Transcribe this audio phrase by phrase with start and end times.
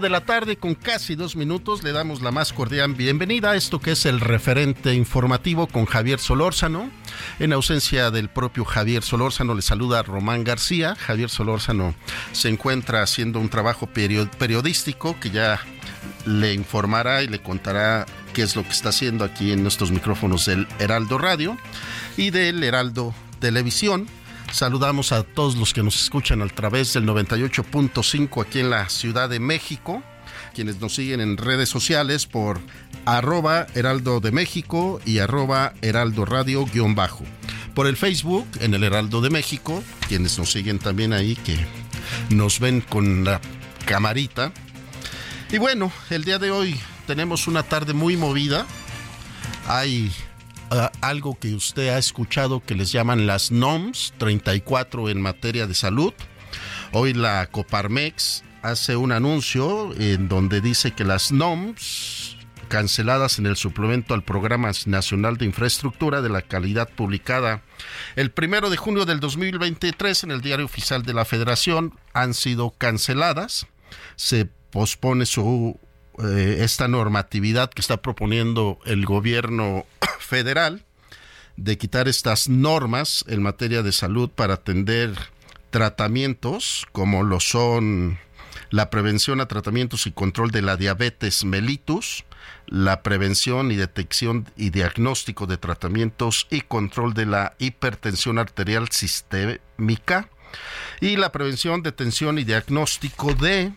[0.00, 3.80] De la tarde con casi dos minutos le damos la más cordial bienvenida a esto
[3.80, 6.90] que es el referente informativo con Javier Solórzano.
[7.38, 10.96] En ausencia del propio Javier Solórzano le saluda Román García.
[10.96, 11.94] Javier Solórzano
[12.32, 15.60] se encuentra haciendo un trabajo periodístico que ya
[16.26, 20.46] le informará y le contará qué es lo que está haciendo aquí en estos micrófonos
[20.46, 21.56] del Heraldo Radio
[22.16, 24.08] y del Heraldo Televisión.
[24.54, 29.28] Saludamos a todos los que nos escuchan a través del 98.5 aquí en la Ciudad
[29.28, 30.00] de México,
[30.54, 32.60] quienes nos siguen en redes sociales por
[33.04, 37.24] arroba heraldo de México y arroba heraldo radio guion bajo.
[37.74, 41.58] Por el Facebook en el Heraldo de México, quienes nos siguen también ahí, que
[42.30, 43.40] nos ven con la
[43.86, 44.52] camarita.
[45.50, 48.66] Y bueno, el día de hoy tenemos una tarde muy movida.
[49.66, 50.12] Hay
[51.00, 56.12] algo que usted ha escuchado que les llaman las NOMS 34 en materia de salud.
[56.92, 62.36] Hoy la Coparmex hace un anuncio en donde dice que las NOMS
[62.68, 67.62] canceladas en el suplemento al Programa Nacional de Infraestructura de la Calidad publicada
[68.16, 72.70] el primero de junio del 2023 en el Diario Oficial de la Federación han sido
[72.70, 73.66] canceladas.
[74.16, 75.78] Se pospone su
[76.22, 79.86] eh, esta normatividad que está proponiendo el gobierno
[80.18, 80.84] federal
[81.56, 85.14] de quitar estas normas en materia de salud para atender
[85.70, 88.18] tratamientos como lo son
[88.70, 92.24] la prevención a tratamientos y control de la diabetes mellitus,
[92.66, 100.28] la prevención y detección y diagnóstico de tratamientos y control de la hipertensión arterial sistémica
[101.00, 103.72] y la prevención, detención y diagnóstico de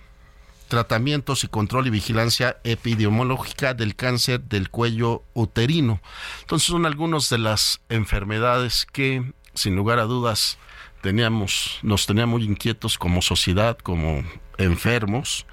[0.68, 6.02] tratamientos y control y vigilancia epidemiológica del cáncer del cuello uterino.
[6.42, 10.58] Entonces son algunas de las enfermedades que, sin lugar a dudas,
[11.02, 14.24] teníamos, nos tenía muy inquietos como sociedad, como
[14.58, 15.46] enfermos,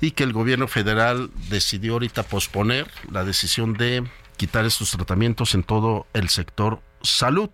[0.00, 4.04] y que el gobierno federal decidió ahorita posponer la decisión de
[4.36, 7.50] quitar estos tratamientos en todo el sector salud.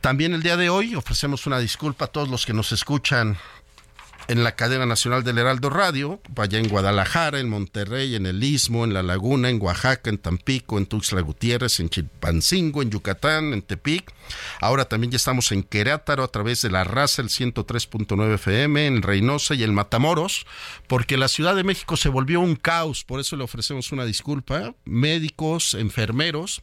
[0.00, 3.36] También el día de hoy ofrecemos una disculpa a todos los que nos escuchan
[4.28, 8.84] en la cadena nacional del Heraldo Radio, vaya en Guadalajara, en Monterrey, en el Istmo,
[8.84, 13.62] en La Laguna, en Oaxaca, en Tampico, en Tuxtla Gutiérrez, en Chilpancingo, en Yucatán, en
[13.62, 14.12] Tepic.
[14.60, 19.02] Ahora también ya estamos en Querétaro a través de la raza, el 103.9 FM, en
[19.02, 20.46] Reynosa y en Matamoros,
[20.88, 24.74] porque la Ciudad de México se volvió un caos, por eso le ofrecemos una disculpa.
[24.84, 26.60] Médicos, enfermeros,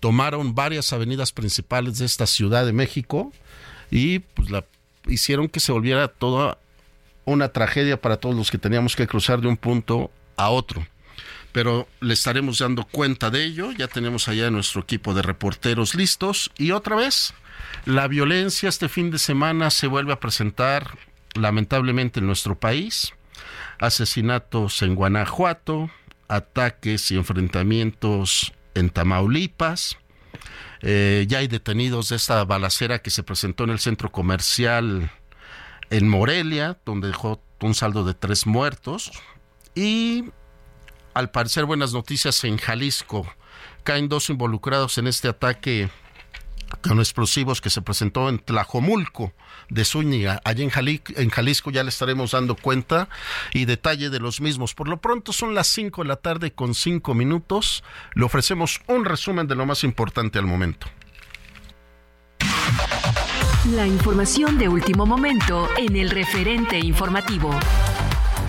[0.00, 3.32] tomaron varias avenidas principales de esta Ciudad de México
[3.92, 4.48] y pues
[5.06, 6.58] hicieron que se volviera toda
[7.26, 10.86] una tragedia para todos los que teníamos que cruzar de un punto a otro.
[11.52, 13.72] Pero le estaremos dando cuenta de ello.
[13.72, 16.50] Ya tenemos allá nuestro equipo de reporteros listos.
[16.56, 17.34] Y otra vez,
[17.84, 20.98] la violencia este fin de semana se vuelve a presentar
[21.34, 23.12] lamentablemente en nuestro país.
[23.78, 25.90] Asesinatos en Guanajuato,
[26.28, 29.98] ataques y enfrentamientos en Tamaulipas.
[30.82, 35.10] Eh, ya hay detenidos de esta balacera que se presentó en el centro comercial
[35.90, 39.12] en Morelia, donde dejó un saldo de tres muertos.
[39.74, 40.24] Y
[41.14, 43.26] al parecer buenas noticias en Jalisco.
[43.84, 45.88] Caen dos involucrados en este ataque
[46.82, 49.32] con explosivos que se presentó en Tlajomulco
[49.68, 50.70] de Zúñiga, allí en,
[51.16, 53.08] en Jalisco, ya le estaremos dando cuenta
[53.52, 54.74] y detalle de los mismos.
[54.74, 57.82] Por lo pronto son las 5 de la tarde con 5 minutos.
[58.14, 60.86] Le ofrecemos un resumen de lo más importante al momento.
[63.74, 67.50] La información de último momento en el referente informativo.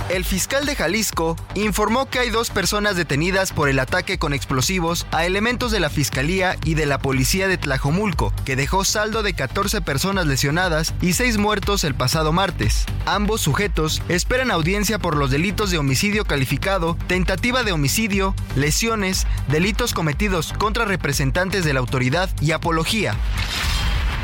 [0.10, 5.08] El fiscal de Jalisco informó que hay dos personas detenidas por el ataque con explosivos
[5.12, 9.34] a elementos de la Fiscalía y de la Policía de Tlajomulco, que dejó saldo de
[9.34, 12.86] 14 personas lesionadas y 6 muertos el pasado martes.
[13.08, 19.96] Ambos sujetos esperan audiencia por los delitos de homicidio calificado, tentativa de homicidio, lesiones, delitos
[19.96, 23.16] cometidos contra representantes de la autoridad y apología.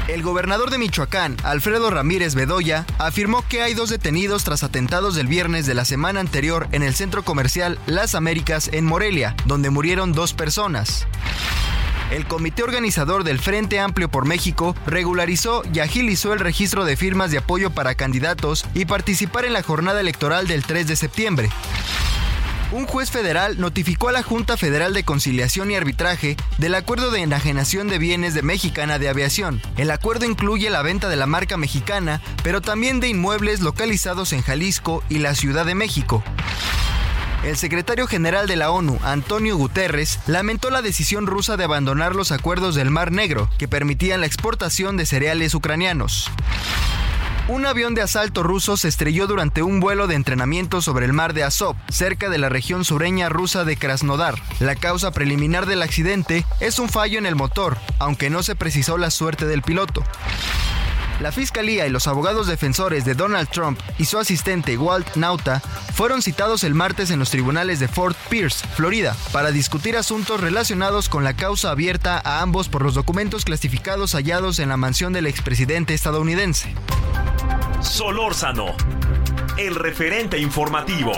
[0.10, 5.28] El gobernador de Michoacán, Alfredo Ramírez Bedoya, afirmó que hay dos detenidos tras atentados del
[5.28, 10.12] viernes de la semana anterior en el centro comercial Las Américas en Morelia, donde murieron
[10.12, 11.08] dos personas.
[12.12, 17.32] El comité organizador del Frente Amplio por México regularizó y agilizó el registro de firmas
[17.32, 21.50] de apoyo para candidatos y participar en la jornada electoral del 3 de septiembre
[22.74, 27.22] un juez federal notificó a la Junta Federal de Conciliación y Arbitraje del acuerdo de
[27.22, 29.62] enajenación de bienes de Mexicana de Aviación.
[29.78, 34.42] El acuerdo incluye la venta de la marca mexicana, pero también de inmuebles localizados en
[34.42, 36.24] Jalisco y la Ciudad de México.
[37.44, 42.32] El secretario general de la ONU, Antonio Guterres, lamentó la decisión rusa de abandonar los
[42.32, 46.32] acuerdos del Mar Negro, que permitían la exportación de cereales ucranianos.
[47.50, 51.34] Un avión de asalto ruso se estrelló durante un vuelo de entrenamiento sobre el mar
[51.34, 54.36] de Azov, cerca de la región sureña rusa de Krasnodar.
[54.62, 58.98] La causa preliminar del accidente es un fallo en el motor, aunque no se precisó
[58.98, 60.04] la suerte del piloto.
[61.24, 65.62] La fiscalía y los abogados defensores de Donald Trump y su asistente Walt Nauta
[65.94, 71.08] fueron citados el martes en los tribunales de Fort Pierce, Florida, para discutir asuntos relacionados
[71.08, 75.28] con la causa abierta a ambos por los documentos clasificados hallados en la mansión del
[75.28, 76.76] expresidente estadounidense.
[77.80, 78.76] Solórzano,
[79.58, 81.14] el referente informativo.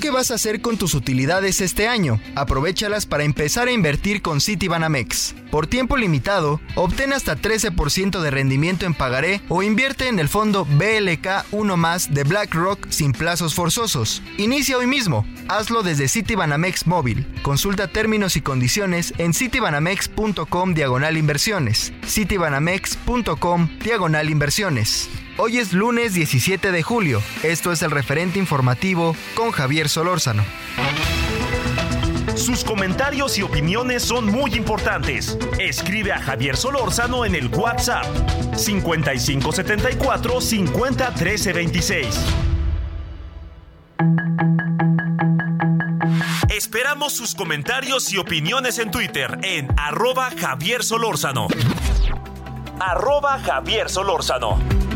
[0.00, 2.22] ¿Tú qué vas a hacer con tus utilidades este año?
[2.34, 5.34] Aprovechalas para empezar a invertir con Citibanamex.
[5.50, 10.64] Por tiempo limitado, obtén hasta 13% de rendimiento en pagaré o invierte en el fondo
[10.64, 14.22] BLK 1 más de BlackRock sin plazos forzosos.
[14.38, 15.26] Inicia hoy mismo.
[15.48, 17.26] Hazlo desde Citibanamex móvil.
[17.42, 21.92] Consulta términos y condiciones en citibanamex.com diagonal inversiones.
[22.06, 25.10] citibanamex.com diagonal inversiones.
[25.42, 27.22] Hoy es lunes 17 de julio.
[27.42, 30.44] Esto es el referente informativo con Javier Solórzano.
[32.36, 35.38] Sus comentarios y opiniones son muy importantes.
[35.58, 38.04] Escribe a Javier Solórzano en el WhatsApp
[38.54, 41.10] 5574 50
[41.54, 42.06] 26.
[46.50, 51.46] Esperamos sus comentarios y opiniones en Twitter en arroba Javier Solórzano.
[52.78, 54.89] Arroba Javier Solórzano.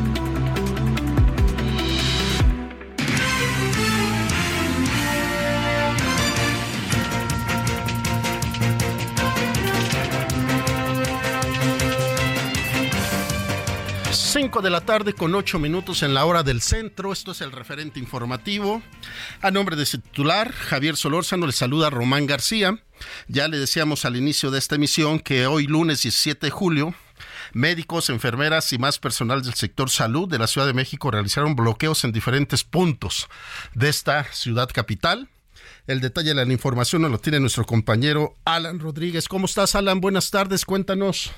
[14.45, 17.15] 5 de la tarde con 8 minutos en la hora del centro.
[17.15, 18.83] Esto es el referente informativo.
[19.41, 22.79] A nombre de su titular, Javier Solórzano, le saluda Román García.
[23.27, 26.95] Ya le decíamos al inicio de esta emisión que hoy lunes 17 de julio
[27.55, 32.05] médicos, enfermeras y más personal del sector salud de la Ciudad de México realizaron bloqueos
[32.05, 33.29] en diferentes puntos
[33.73, 35.31] de esta ciudad capital.
[35.87, 39.27] El detalle de la información lo tiene nuestro compañero Alan Rodríguez.
[39.27, 40.03] ¿Cómo estás, Alan?
[40.03, 41.33] Buenas tardes, cuéntanos.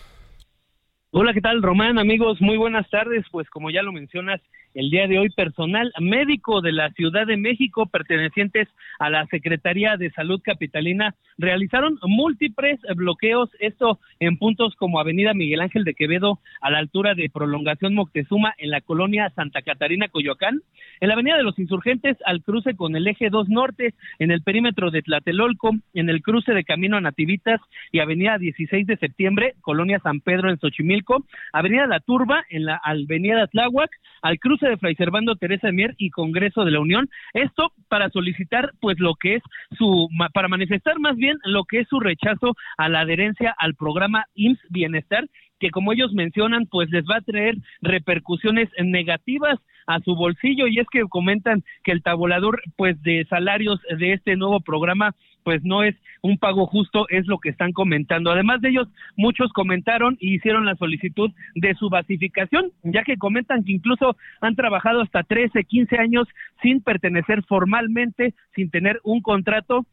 [1.18, 1.98] Hola, ¿qué tal, Román?
[1.98, 3.24] Amigos, muy buenas tardes.
[3.30, 4.42] Pues como ya lo mencionas,
[4.76, 8.68] el día de hoy personal médico de la Ciudad de México pertenecientes
[8.98, 15.62] a la Secretaría de Salud Capitalina realizaron múltiples bloqueos, esto en puntos como Avenida Miguel
[15.62, 20.60] Ángel de Quevedo a la altura de Prolongación Moctezuma en la colonia Santa Catarina, Coyoacán,
[21.00, 24.42] en la Avenida de los Insurgentes al cruce con el eje 2 Norte, en el
[24.42, 29.54] perímetro de Tlatelolco, en el cruce de Camino a Nativitas y Avenida 16 de Septiembre,
[29.62, 33.90] colonia San Pedro en Xochimilco, Avenida La Turba en la Avenida Tláhuac,
[34.20, 37.08] al cruce de Fray Servando Teresa de Mier y Congreso de la Unión.
[37.32, 39.42] Esto para solicitar, pues, lo que es
[39.76, 44.26] su, para manifestar más bien lo que es su rechazo a la adherencia al programa
[44.34, 45.26] IMSS Bienestar,
[45.58, 50.78] que como ellos mencionan, pues les va a traer repercusiones negativas a su bolsillo y
[50.78, 55.14] es que comentan que el tabulador pues de salarios de este nuevo programa
[55.46, 58.32] pues no es un pago justo, es lo que están comentando.
[58.32, 63.62] Además de ellos, muchos comentaron y hicieron la solicitud de su basificación, ya que comentan
[63.62, 66.26] que incluso han trabajado hasta 13, 15 años
[66.62, 69.86] sin pertenecer formalmente, sin tener un contrato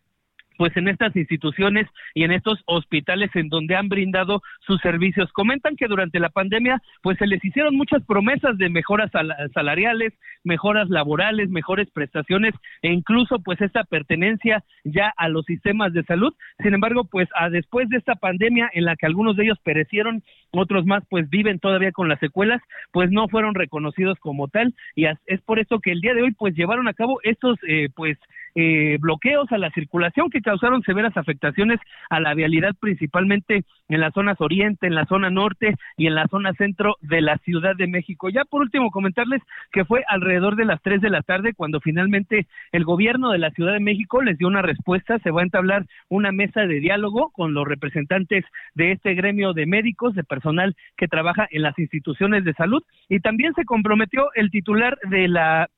[0.58, 5.32] pues en estas instituciones y en estos hospitales en donde han brindado sus servicios.
[5.34, 9.12] Comentan que durante la pandemia pues se les hicieron muchas promesas de mejoras
[9.54, 16.04] salariales, mejoras laborales, mejores prestaciones e incluso pues esta pertenencia ya a los sistemas de
[16.04, 16.34] salud.
[16.62, 20.24] Sin embargo, pues a después de esta pandemia en la que algunos de ellos perecieron,
[20.52, 25.06] otros más pues viven todavía con las secuelas, pues no fueron reconocidos como tal y
[25.06, 28.18] es por eso que el día de hoy pues llevaron a cabo estos eh, pues
[28.56, 31.80] eh, bloqueos a la circulación que causaron severas afectaciones
[32.10, 36.28] a la vialidad, principalmente en las zonas oriente, en la zona norte y en la
[36.28, 38.30] zona centro de la Ciudad de México.
[38.30, 39.42] Ya por último comentarles
[39.72, 43.52] que fue alrededor de las 3 de la tarde cuando finalmente el gobierno de la
[43.52, 47.32] Ciudad de México les dio una respuesta, se va a entablar una mesa de diálogo
[47.32, 48.46] con los representantes
[48.76, 53.20] de este gremio de médicos, de personal que trabaja en las instituciones de salud y
[53.20, 55.70] también se comprometió el titular de la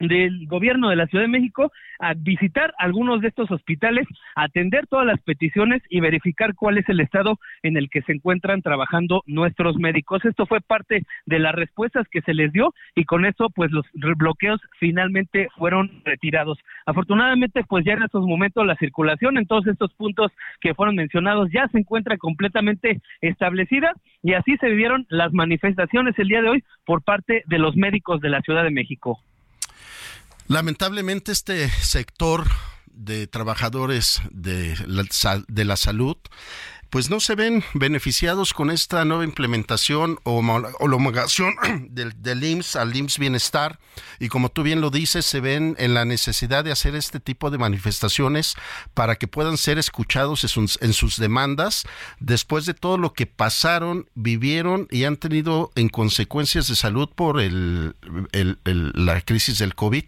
[0.00, 5.06] del gobierno de la Ciudad de México a visitar algunos de estos hospitales, atender todas
[5.06, 9.76] las peticiones y verificar cuál es el estado en el que se encuentran trabajando nuestros
[9.76, 10.24] médicos.
[10.24, 13.84] Esto fue parte de las respuestas que se les dio y con eso pues los
[13.92, 16.58] bloqueos finalmente fueron retirados.
[16.86, 21.50] Afortunadamente pues ya en estos momentos la circulación en todos estos puntos que fueron mencionados
[21.52, 23.92] ya se encuentra completamente establecida
[24.22, 28.20] y así se vivieron las manifestaciones el día de hoy por parte de los médicos
[28.20, 29.20] de la Ciudad de México.
[30.50, 32.44] Lamentablemente este sector
[32.86, 36.16] de trabajadores de la, salud
[36.90, 40.42] pues no se ven beneficiados con esta nueva implementación o
[40.80, 41.54] homologación
[41.90, 43.78] del, del IMSS al IMSS Bienestar
[44.18, 47.52] y como tú bien lo dices, se ven en la necesidad de hacer este tipo
[47.52, 48.56] de manifestaciones
[48.92, 50.42] para que puedan ser escuchados
[50.80, 51.84] en sus, demandas
[52.18, 57.40] después de todo lo que pasaron, vivieron y han tenido en consecuencias de salud por
[57.40, 57.94] el,
[58.32, 60.06] la crisis del COVID.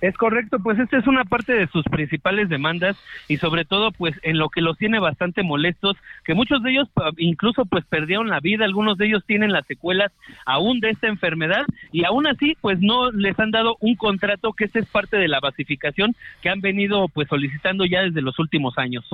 [0.00, 2.96] Es correcto, pues esta es una parte de sus principales demandas
[3.28, 6.88] y sobre todo pues en lo que los tiene bastante molestos, que muchos de ellos
[7.16, 10.12] incluso pues perdieron la vida, algunos de ellos tienen las secuelas
[10.44, 14.64] aún de esta enfermedad y aún así pues no les han dado un contrato que
[14.64, 18.76] esta es parte de la basificación que han venido pues solicitando ya desde los últimos
[18.76, 19.08] años.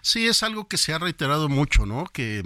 [0.00, 2.04] Sí, es algo que se ha reiterado mucho, ¿no?
[2.06, 2.42] Que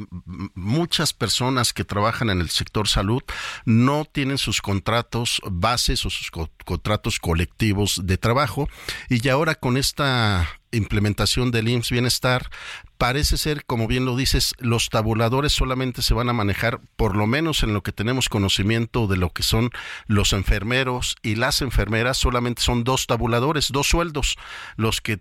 [0.55, 3.23] muchas personas que trabajan en el sector salud
[3.65, 8.69] no tienen sus contratos bases o sus contratos colectivos de trabajo.
[9.09, 12.50] Y ahora con esta implementación del IMSS Bienestar,
[12.99, 17.26] parece ser, como bien lo dices, los tabuladores solamente se van a manejar, por lo
[17.26, 19.71] menos en lo que tenemos conocimiento de lo que son
[20.07, 24.37] los enfermeros y las enfermeras, solamente son dos tabuladores, dos sueldos,
[24.76, 25.21] los que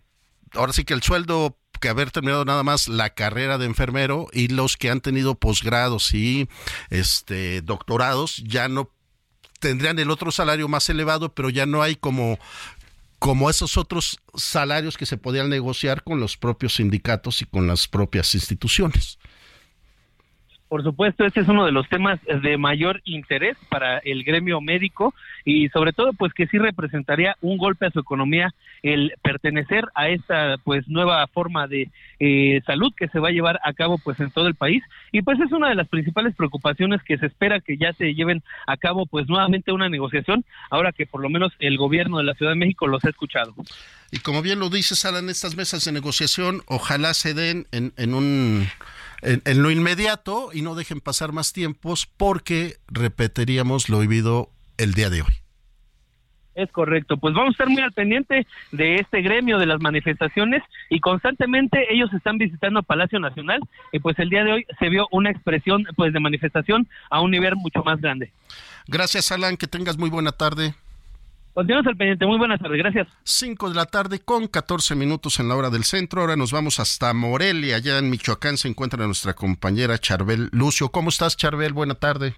[0.54, 4.50] ahora sí que el sueldo que haber terminado nada más la carrera de enfermero y
[4.50, 6.48] los que han tenido posgrados y
[6.92, 8.92] este doctorados ya no
[9.62, 12.38] tendrían el otro salario más elevado, pero ya no hay como
[13.20, 17.88] como esos otros salarios que se podían negociar con los propios sindicatos y con las
[17.88, 19.20] propias instituciones.
[20.72, 25.14] Por supuesto, este es uno de los temas de mayor interés para el gremio médico
[25.44, 30.08] y sobre todo pues que sí representaría un golpe a su economía el pertenecer a
[30.08, 34.18] esta pues nueva forma de eh, salud que se va a llevar a cabo pues
[34.22, 37.60] en todo el país y pues es una de las principales preocupaciones que se espera
[37.60, 41.52] que ya se lleven a cabo pues nuevamente una negociación ahora que por lo menos
[41.60, 43.54] el gobierno de la Ciudad de México los ha escuchado.
[44.10, 48.14] Y como bien lo dices, Alan, estas mesas de negociación ojalá se den en, en
[48.14, 48.68] un
[49.22, 55.10] en, lo inmediato y no dejen pasar más tiempos porque repetiríamos lo vivido el día
[55.10, 55.34] de hoy.
[56.54, 60.62] Es correcto, pues vamos a estar muy al pendiente de este gremio de las manifestaciones
[60.90, 63.62] y constantemente ellos están visitando Palacio Nacional
[63.94, 67.32] y pues el día de hoy se vio una expresión pues de manifestación a un
[67.32, 68.34] nivel mucho más grande.
[68.88, 70.76] Gracias Alan, que tengas muy buena tarde.
[71.54, 72.26] Continuamos al pendiente.
[72.26, 72.78] Muy buenas tardes.
[72.78, 73.08] Gracias.
[73.24, 76.22] 5 de la tarde con 14 minutos en la hora del centro.
[76.22, 77.76] Ahora nos vamos hasta Morelia.
[77.76, 80.90] Allá en Michoacán se encuentra nuestra compañera Charbel Lucio.
[80.90, 81.74] ¿Cómo estás, Charbel?
[81.74, 82.36] Buena tarde.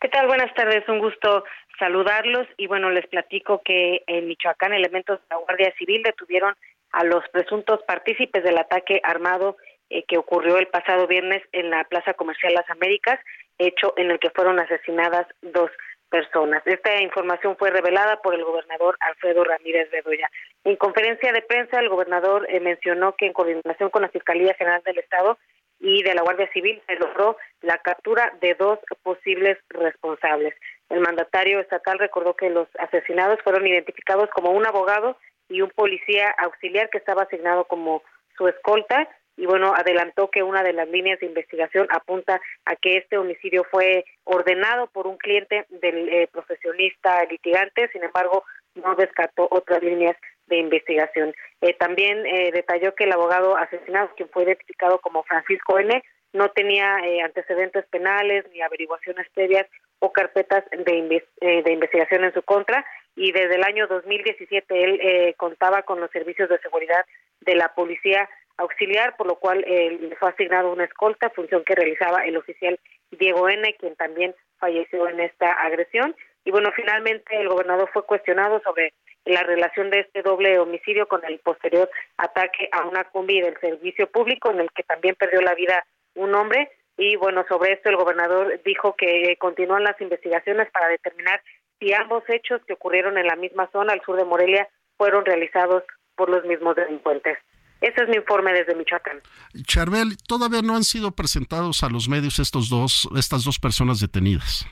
[0.00, 0.28] ¿Qué tal?
[0.28, 0.88] Buenas tardes.
[0.88, 1.44] Un gusto
[1.78, 2.46] saludarlos.
[2.56, 6.54] Y bueno, les platico que en Michoacán elementos de la Guardia Civil detuvieron
[6.92, 9.58] a los presuntos partícipes del ataque armado
[9.90, 13.20] eh, que ocurrió el pasado viernes en la Plaza Comercial Las Américas,
[13.58, 15.70] hecho en el que fueron asesinadas dos
[16.08, 16.62] personas.
[16.66, 20.30] Esta información fue revelada por el gobernador Alfredo Ramírez Bedoya.
[20.64, 24.82] En conferencia de prensa, el gobernador eh, mencionó que en coordinación con la Fiscalía General
[24.84, 25.38] del Estado
[25.80, 30.54] y de la Guardia Civil se logró la captura de dos posibles responsables.
[30.88, 35.16] El mandatario estatal recordó que los asesinados fueron identificados como un abogado
[35.48, 38.02] y un policía auxiliar que estaba asignado como
[38.36, 39.08] su escolta
[39.38, 43.64] y bueno, adelantó que una de las líneas de investigación apunta a que este homicidio
[43.70, 50.16] fue ordenado por un cliente del eh, profesionista litigante, sin embargo, no descartó otras líneas
[50.48, 51.34] de investigación.
[51.60, 56.02] Eh, también eh, detalló que el abogado asesinado, quien fue identificado como Francisco N.,
[56.32, 59.66] no tenía eh, antecedentes penales ni averiguaciones previas
[60.00, 62.84] o carpetas de, de, investigación en su contra
[63.16, 67.04] y desde el año 2017 él contaba con los servicios de seguridad
[67.40, 72.24] de la policía auxiliar, por lo cual le fue asignado una escolta, función que realizaba
[72.26, 72.78] el oficial
[73.10, 76.14] Diego N., quien también falleció en esta agresión.
[76.44, 78.92] Y bueno, finalmente el gobernador fue cuestionado sobre
[79.24, 84.10] la relación de este doble homicidio con el posterior ataque a una combi del servicio
[84.10, 86.70] público en el que también perdió la vida un hombre.
[86.96, 91.42] Y bueno, sobre esto el gobernador dijo que continúan las investigaciones para determinar
[91.78, 95.84] si ambos hechos que ocurrieron en la misma zona al sur de Morelia fueron realizados
[96.16, 97.38] por los mismos delincuentes.
[97.80, 99.20] Ese es mi informe desde Michoacán.
[99.62, 104.66] Charbel, todavía no han sido presentados a los medios estos dos, estas dos personas detenidas.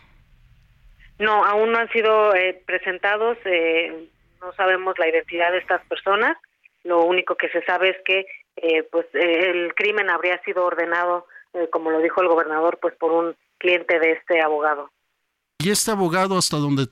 [1.19, 3.39] No, aún no han sido eh, presentados.
[3.45, 4.09] Eh,
[4.41, 6.37] no sabemos la identidad de estas personas.
[6.85, 11.27] Lo único que se sabe es que eh, pues el crimen habría sido ordenado,
[11.71, 14.91] como lo dijo el gobernador, pues por un cliente de este abogado.
[15.59, 16.87] Y este abogado, hasta donde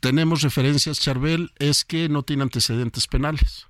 [0.00, 3.69] tenemos referencias, Charbel, es que no tiene antecedentes penales.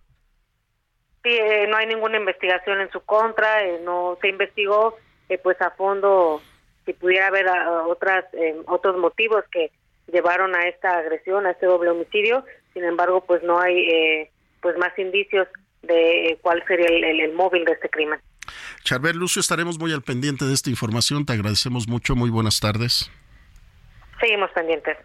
[1.22, 4.96] Sí, no hay ninguna investigación en su contra, no se investigó
[5.42, 6.42] pues a fondo
[6.84, 7.46] si pudiera haber
[7.86, 8.24] otras
[8.66, 9.70] otros motivos que
[10.12, 12.44] llevaron a esta agresión, a este doble homicidio.
[12.72, 15.48] Sin embargo, pues no hay eh, pues más indicios
[15.82, 18.20] de cuál sería el, móvil de este crimen.
[18.82, 21.24] Charbel Lucio, estaremos muy al pendiente de esta información.
[21.24, 22.16] Te agradecemos mucho.
[22.16, 23.10] Muy buenas tardes.
[24.20, 24.96] Seguimos pendientes.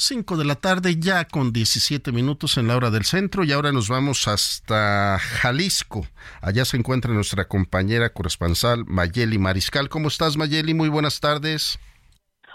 [0.00, 3.72] 5 de la tarde ya con 17 minutos en la hora del centro y ahora
[3.72, 6.06] nos vamos hasta Jalisco.
[6.40, 9.88] Allá se encuentra nuestra compañera corresponsal Mayeli Mariscal.
[9.88, 10.72] ¿Cómo estás Mayeli?
[10.72, 11.80] Muy buenas tardes.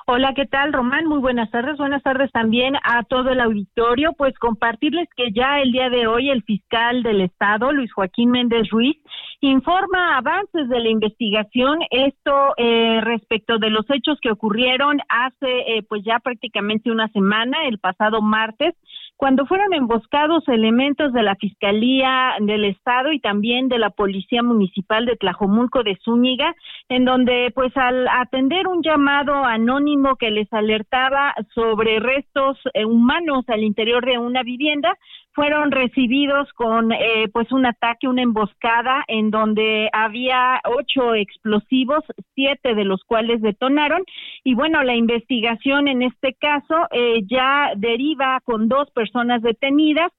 [0.06, 1.06] Hola, ¿qué tal, Román?
[1.06, 1.78] Muy buenas tardes.
[1.78, 4.12] Buenas tardes también a todo el auditorio.
[4.18, 8.70] Pues compartirles que ya el día de hoy el fiscal del Estado, Luis Joaquín Méndez
[8.70, 8.98] Ruiz,
[9.40, 11.80] informa avances de la investigación.
[11.90, 17.66] Esto eh, respecto de los hechos que ocurrieron hace eh, pues ya prácticamente una semana,
[17.66, 18.76] el pasado martes,
[19.16, 25.06] cuando fueron emboscados elementos de la Fiscalía del Estado y también de la Policía Municipal
[25.06, 26.56] de Tlajomulco de Zúñiga,
[26.90, 33.46] en donde pues al atender un llamado anónimo que les alertaba sobre restos eh, humanos
[33.48, 34.98] al interior de una vivienda,
[35.34, 42.04] fueron recibidos con eh, pues un ataque, una emboscada en donde había ocho explosivos,
[42.36, 44.04] siete de los cuales detonaron.
[44.44, 50.12] Y bueno la investigación en este caso eh, ya deriva con dos personas detenidas.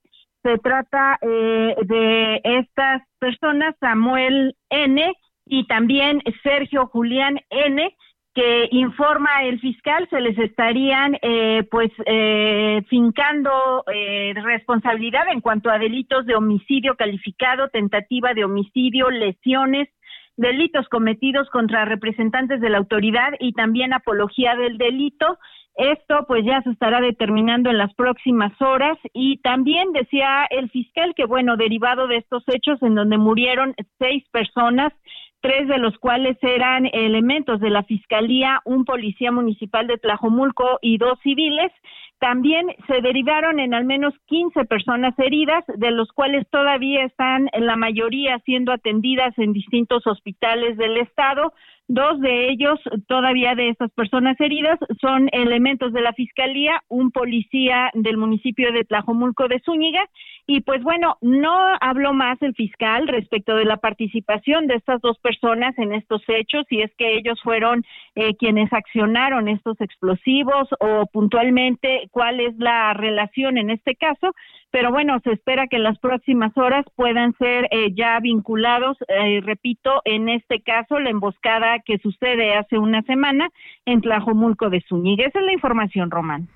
[0.42, 5.14] Se trata eh, de estas personas Samuel N.
[5.46, 7.96] y también Sergio Julián N
[8.34, 15.70] que informa el fiscal se les estarían eh, pues eh, fincando eh, responsabilidad en cuanto
[15.70, 19.88] a delitos de homicidio calificado, tentativa de homicidio, lesiones,
[20.36, 25.38] delitos cometidos contra representantes de la autoridad y también apología del delito.
[25.76, 31.14] Esto pues ya se estará determinando en las próximas horas y también decía el fiscal
[31.16, 34.92] que bueno, derivado de estos hechos en donde murieron seis personas,
[35.44, 40.96] tres de los cuales eran elementos de la Fiscalía, un policía municipal de Tlajomulco y
[40.96, 41.70] dos civiles.
[42.18, 47.76] También se derivaron en al menos 15 personas heridas, de los cuales todavía están la
[47.76, 51.52] mayoría siendo atendidas en distintos hospitales del estado.
[51.86, 57.90] Dos de ellos, todavía de estas personas heridas, son elementos de la Fiscalía, un policía
[57.92, 60.08] del municipio de Tlajomulco de Zúñiga.
[60.46, 65.18] Y pues bueno, no habló más el fiscal respecto de la participación de estas dos
[65.18, 71.06] personas en estos hechos, si es que ellos fueron eh, quienes accionaron estos explosivos o
[71.12, 74.32] puntualmente cuál es la relación en este caso
[74.74, 79.40] pero bueno, se espera que en las próximas horas puedan ser eh, ya vinculados, eh,
[79.40, 83.50] repito, en este caso, la emboscada que sucede hace una semana
[83.86, 85.26] en Tlajomulco de Zúñiga.
[85.28, 86.48] Esa es la información, Román.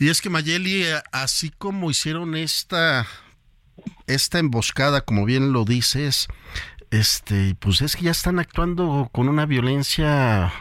[0.00, 3.06] Y es que Mayeli, eh, así como hicieron esta,
[4.08, 6.26] esta emboscada, como bien lo dices,
[6.90, 10.52] este, pues es que ya están actuando con una violencia,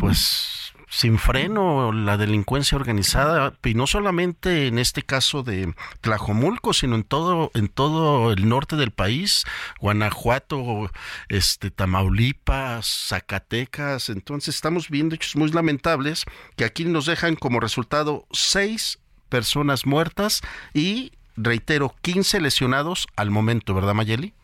[0.00, 6.94] pues sin freno la delincuencia organizada y no solamente en este caso de Tlajomulco sino
[6.94, 9.44] en todo en todo el norte del país
[9.80, 10.90] Guanajuato
[11.28, 14.08] este Tamaulipas Zacatecas.
[14.08, 16.24] Entonces estamos viendo hechos muy lamentables
[16.56, 23.74] que aquí nos dejan como resultado seis personas muertas y reitero 15 lesionados al momento
[23.74, 24.34] verdad Mayeli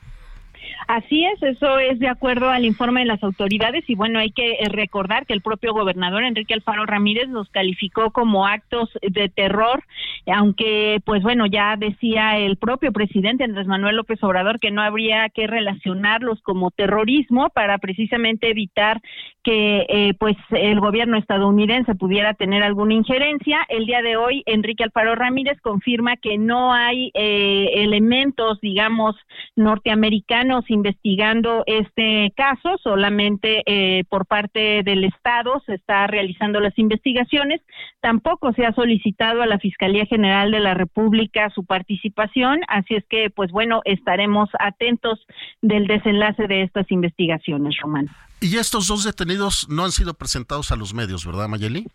[0.95, 4.57] Así es, eso es de acuerdo al informe de las autoridades y bueno, hay que
[4.61, 9.85] eh, recordar que el propio gobernador Enrique Alfaro Ramírez los calificó como actos de terror,
[10.27, 15.31] aunque pues bueno, ya decía el propio presidente Andrés Manuel López Obrador que no habría
[15.31, 19.01] que relacionarlos como terrorismo para precisamente evitar
[19.43, 23.65] que eh, pues el gobierno estadounidense pudiera tener alguna injerencia.
[23.69, 29.17] El día de hoy Enrique Alfaro Ramírez confirma que no hay eh, elementos, digamos,
[29.57, 37.61] norteamericanos investigando este caso, solamente eh, por parte del Estado se está realizando las investigaciones.
[38.01, 43.05] Tampoco se ha solicitado a la Fiscalía General de la República su participación, así es
[43.07, 45.27] que, pues bueno, estaremos atentos
[45.61, 48.09] del desenlace de estas investigaciones, Román.
[48.43, 51.87] Y estos dos detenidos no han sido presentados a los medios, ¿verdad, Mayeli?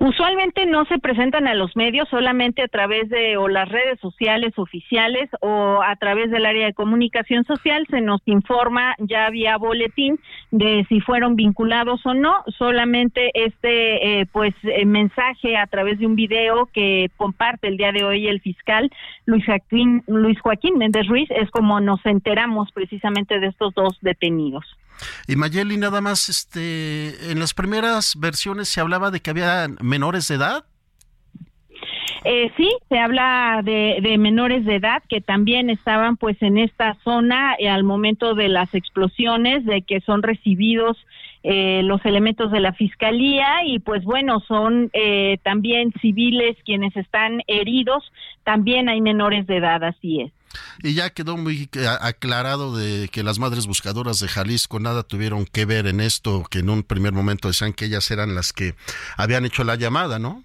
[0.00, 4.52] Usualmente no se presentan a los medios, solamente a través de o las redes sociales
[4.56, 10.18] oficiales o a través del área de comunicación social se nos informa ya vía boletín
[10.50, 12.42] de si fueron vinculados o no.
[12.58, 17.92] Solamente este eh, pues eh, mensaje a través de un video que comparte el día
[17.92, 18.90] de hoy el fiscal
[19.24, 24.64] Luis Joaquín Luis Joaquín Méndez Ruiz es como nos enteramos precisamente de estos dos detenidos.
[25.26, 30.28] Y Mayeli, nada más, este, en las primeras versiones se hablaba de que había menores
[30.28, 30.64] de edad.
[32.24, 37.54] Eh, sí, se habla de, menores de edad que también estaban pues en esta zona
[37.58, 40.96] eh, al momento de las explosiones, de que son recibidos
[41.46, 47.42] eh, los elementos de la fiscalía y pues bueno, son eh, también civiles quienes están
[47.46, 48.10] heridos,
[48.44, 50.32] también hay menores de edad, así es.
[50.82, 51.68] Y ya quedó muy
[52.00, 56.60] aclarado de que las madres buscadoras de Jalisco nada tuvieron que ver en esto, que
[56.60, 58.74] en un primer momento decían que ellas eran las que
[59.16, 60.42] habían hecho la llamada, ¿no?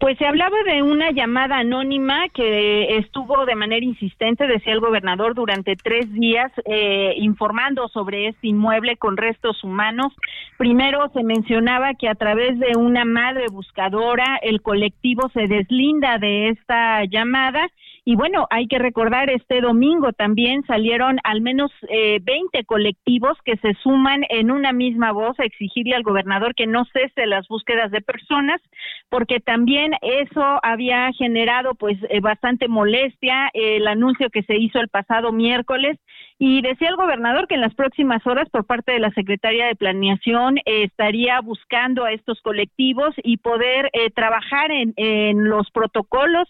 [0.00, 5.34] Pues se hablaba de una llamada anónima que estuvo de manera insistente, decía el gobernador,
[5.34, 10.12] durante tres días eh, informando sobre este inmueble con restos humanos.
[10.56, 16.50] Primero se mencionaba que a través de una madre buscadora el colectivo se deslinda de
[16.50, 17.68] esta llamada
[18.08, 23.58] y bueno, hay que recordar, este domingo también salieron al menos eh, 20 colectivos que
[23.58, 27.90] se suman en una misma voz a exigirle al gobernador que no cese las búsquedas
[27.90, 28.62] de personas,
[29.10, 34.88] porque también eso había generado pues eh, bastante molestia, el anuncio que se hizo el
[34.88, 35.98] pasado miércoles.
[36.40, 39.74] Y decía el gobernador que en las próximas horas, por parte de la Secretaría de
[39.74, 46.48] Planeación, estaría buscando a estos colectivos y poder eh, trabajar en, en, los protocolos,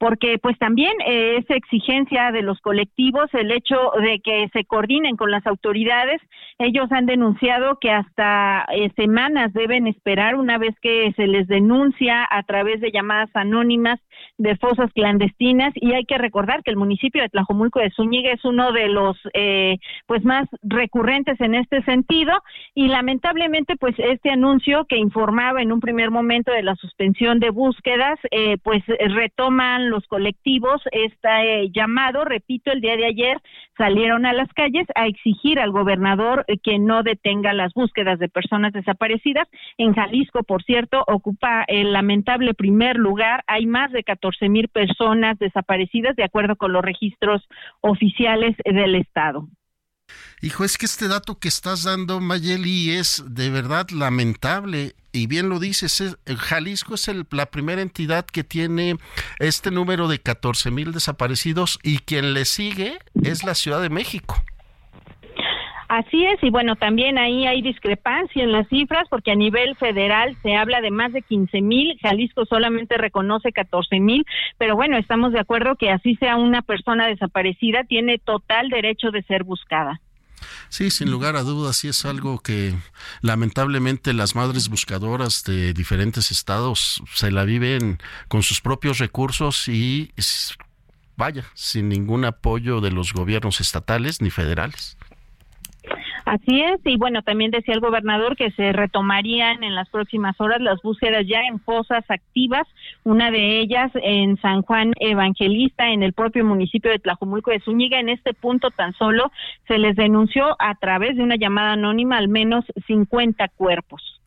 [0.00, 5.14] porque pues también eh, es exigencia de los colectivos el hecho de que se coordinen
[5.14, 6.22] con las autoridades.
[6.58, 12.26] Ellos han denunciado que hasta eh, semanas deben esperar una vez que se les denuncia
[12.30, 14.00] a través de llamadas anónimas
[14.38, 18.42] de fosas clandestinas y hay que recordar que el municipio de Tlajomulco de Zúñiga es
[18.46, 22.32] uno de los eh, pues más recurrentes en este sentido
[22.74, 27.50] y lamentablemente pues este anuncio que informaba en un primer momento de la suspensión de
[27.50, 33.38] búsquedas eh, pues retoman los colectivos este llamado repito el día de ayer
[33.76, 38.72] salieron a las calles a exigir al gobernador que no detenga las búsquedas de personas
[38.72, 39.48] desaparecidas
[39.78, 45.38] en Jalisco por cierto ocupa el lamentable primer lugar hay más de 14 mil personas
[45.38, 47.46] desaparecidas de acuerdo con los registros
[47.80, 49.48] oficiales del Estado.
[50.42, 54.94] Hijo, es que este dato que estás dando, Mayeli, es de verdad lamentable.
[55.12, 58.96] Y bien lo dices, Jalisco es la primera entidad que tiene
[59.38, 64.42] este número de 14 mil desaparecidos y quien le sigue es la Ciudad de México.
[65.90, 70.36] Así es, y bueno, también ahí hay discrepancia en las cifras porque a nivel federal
[70.40, 74.24] se habla de más de 15 mil, Jalisco solamente reconoce 14 mil,
[74.56, 79.24] pero bueno, estamos de acuerdo que así sea una persona desaparecida, tiene total derecho de
[79.24, 80.00] ser buscada.
[80.68, 82.72] Sí, sin lugar a dudas, sí es algo que
[83.20, 87.98] lamentablemente las madres buscadoras de diferentes estados se la viven
[88.28, 90.12] con sus propios recursos y
[91.16, 94.96] vaya, sin ningún apoyo de los gobiernos estatales ni federales.
[96.30, 100.60] Así es, y bueno, también decía el gobernador que se retomarían en las próximas horas
[100.60, 102.68] las búsquedas ya en fosas activas,
[103.02, 107.98] una de ellas en San Juan Evangelista, en el propio municipio de Tlajumulco de Zúñiga.
[107.98, 109.32] En este punto tan solo
[109.66, 114.20] se les denunció a través de una llamada anónima al menos 50 cuerpos.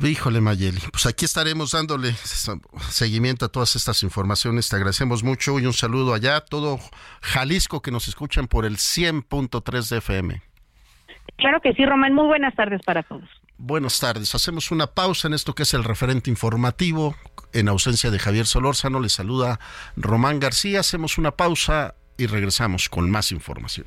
[0.00, 2.12] Híjole, Mayeli, pues aquí estaremos dándole
[2.90, 4.68] seguimiento a todas estas informaciones.
[4.68, 6.78] Te agradecemos mucho y un saludo allá a todo
[7.22, 10.53] Jalisco que nos escuchan por el 100.3 de FM.
[11.36, 12.14] Claro que sí, Román.
[12.14, 13.28] Muy buenas tardes para todos.
[13.58, 14.34] Buenas tardes.
[14.34, 17.14] Hacemos una pausa en esto que es el referente informativo.
[17.52, 19.60] En ausencia de Javier Solórzano, le saluda
[19.96, 20.80] Román García.
[20.80, 23.86] Hacemos una pausa y regresamos con más información.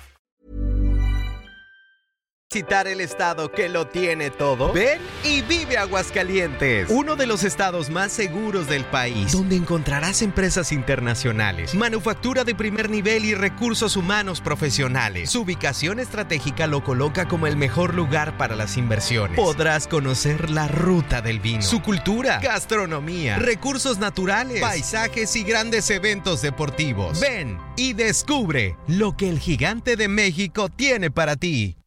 [2.53, 4.73] Citar el estado que lo tiene todo.
[4.73, 10.73] Ven y vive Aguascalientes, uno de los estados más seguros del país, donde encontrarás empresas
[10.73, 15.29] internacionales, manufactura de primer nivel y recursos humanos profesionales.
[15.29, 19.37] Su ubicación estratégica lo coloca como el mejor lugar para las inversiones.
[19.37, 26.41] Podrás conocer la ruta del vino, su cultura, gastronomía, recursos naturales, paisajes y grandes eventos
[26.41, 27.17] deportivos.
[27.21, 31.77] Ven y descubre lo que el gigante de México tiene para ti.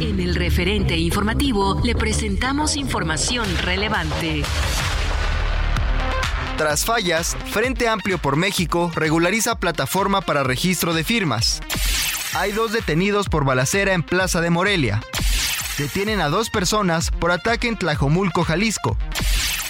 [0.00, 4.42] En el referente informativo le presentamos información relevante.
[6.56, 11.60] Tras fallas, Frente Amplio por México regulariza plataforma para registro de firmas.
[12.34, 15.00] Hay dos detenidos por balacera en Plaza de Morelia.
[15.78, 18.96] Detienen a dos personas por ataque en Tlajomulco, Jalisco.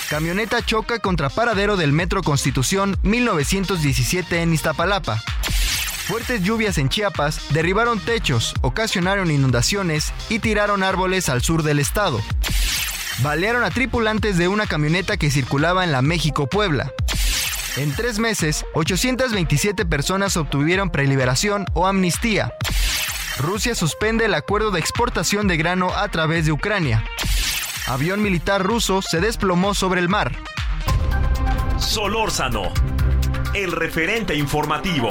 [0.09, 5.23] Camioneta choca contra paradero del Metro Constitución 1917 en Iztapalapa.
[6.07, 12.21] Fuertes lluvias en Chiapas derribaron techos, ocasionaron inundaciones y tiraron árboles al sur del estado.
[13.23, 16.93] Balearon a tripulantes de una camioneta que circulaba en la México-Puebla.
[17.77, 22.53] En tres meses, 827 personas obtuvieron preliberación o amnistía.
[23.39, 27.05] Rusia suspende el acuerdo de exportación de grano a través de Ucrania.
[27.87, 30.33] Avión militar ruso se desplomó sobre el mar.
[31.79, 32.73] Solórzano,
[33.55, 35.09] el referente informativo.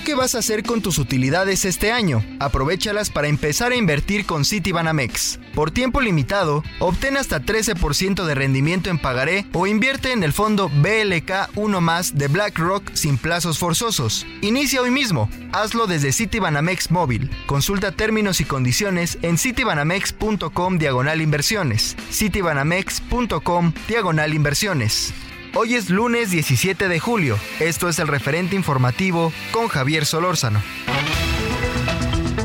[0.00, 2.24] ¿Tú qué vas a hacer con tus utilidades este año?
[2.38, 5.38] Aprovechalas para empezar a invertir con Citibanamex.
[5.54, 10.70] Por tiempo limitado, obtén hasta 13% de rendimiento en pagaré o invierte en el fondo
[10.70, 14.26] BLK 1 más de BlackRock sin plazos forzosos.
[14.40, 15.28] Inicia hoy mismo.
[15.52, 17.30] Hazlo desde Citibanamex móvil.
[17.44, 21.94] Consulta términos y condiciones en citibanamex.com diagonal inversiones.
[22.10, 25.12] citibanamex.com diagonal inversiones.
[25.52, 27.36] Hoy es lunes 17 de julio.
[27.58, 30.62] Esto es el referente informativo con Javier Solórzano.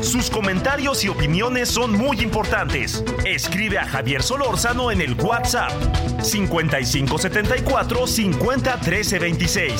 [0.02, 3.04] Sus comentarios y opiniones son muy importantes.
[3.24, 5.70] Escribe a Javier Solórzano en el WhatsApp
[6.20, 9.72] 5574 50 13 26.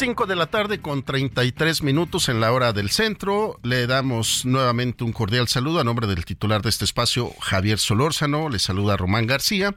[0.00, 3.60] De la tarde con 33 minutos en la hora del centro.
[3.62, 8.48] Le damos nuevamente un cordial saludo a nombre del titular de este espacio, Javier Solórzano.
[8.48, 9.76] Le saluda Román García.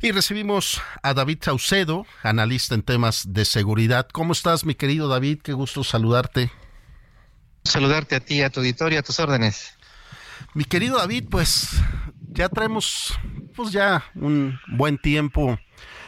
[0.00, 4.06] Y recibimos a David Saucedo, analista en temas de seguridad.
[4.12, 5.40] ¿Cómo estás, mi querido David?
[5.42, 6.52] Qué gusto saludarte.
[7.64, 9.76] Saludarte a ti, a tu auditorio, a tus órdenes.
[10.54, 11.70] Mi querido David, pues
[12.28, 13.18] ya traemos
[13.56, 15.58] pues ya un buen tiempo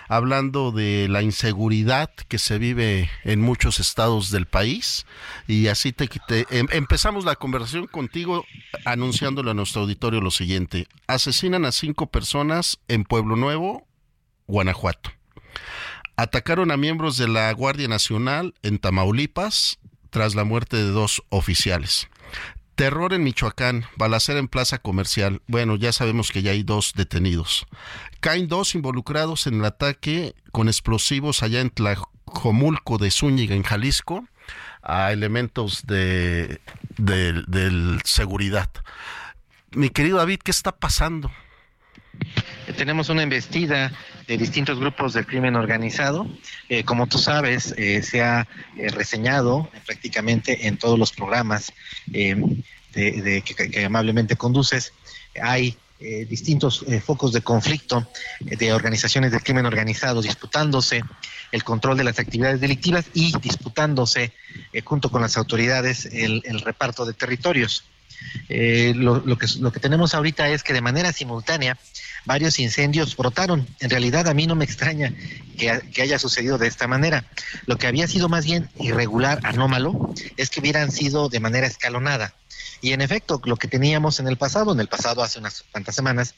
[0.09, 5.07] hablando de la inseguridad que se vive en muchos estados del país.
[5.47, 6.09] Y así te,
[6.51, 8.45] em, empezamos la conversación contigo
[8.85, 10.89] anunciándole a nuestro auditorio lo siguiente.
[11.07, 13.87] Asesinan a cinco personas en Pueblo Nuevo,
[14.47, 15.11] Guanajuato.
[16.17, 19.79] Atacaron a miembros de la Guardia Nacional en Tamaulipas
[20.11, 22.09] tras la muerte de dos oficiales.
[22.79, 25.43] Terror en Michoacán, balacera en plaza comercial.
[25.49, 27.67] Bueno, ya sabemos que ya hay dos detenidos.
[28.21, 34.29] Caen dos involucrados en el ataque con explosivos allá en Tlajomulco de Zúñiga, en Jalisco,
[34.81, 36.61] a elementos de,
[36.99, 38.71] de, seguridad.
[39.73, 41.33] Mi querido David, ¿qué está pasando?
[42.77, 43.91] Tenemos una investida
[44.29, 46.29] de distintos grupos del crimen organizado.
[46.69, 51.73] Eh, como tú sabes, eh, se ha eh, reseñado prácticamente en todos los programas
[52.07, 52.63] de,
[52.93, 54.93] que, amablemente conduces.
[55.43, 55.77] Hay
[56.29, 58.09] distintos focos de conflicto
[58.41, 61.03] de organizaciones de crimen organizado disputándose
[61.51, 64.33] el control de las actividades delictivas y disputándose
[64.85, 67.85] junto con las autoridades el, reparto de territorios.
[68.49, 71.79] Lo, que, lo que tenemos ahorita es que de manera simultánea
[72.25, 73.67] varios incendios brotaron.
[73.81, 75.15] En realidad a mí no me extraña
[75.57, 77.25] que, que, haya sucedido de esta manera.
[77.67, 82.35] Lo que había sido más bien irregular, anómalo, es que hubieran sido de manera escalonada.
[82.81, 85.95] Y en efecto, lo que teníamos en el pasado, en el pasado hace unas cuantas
[85.95, 86.35] semanas,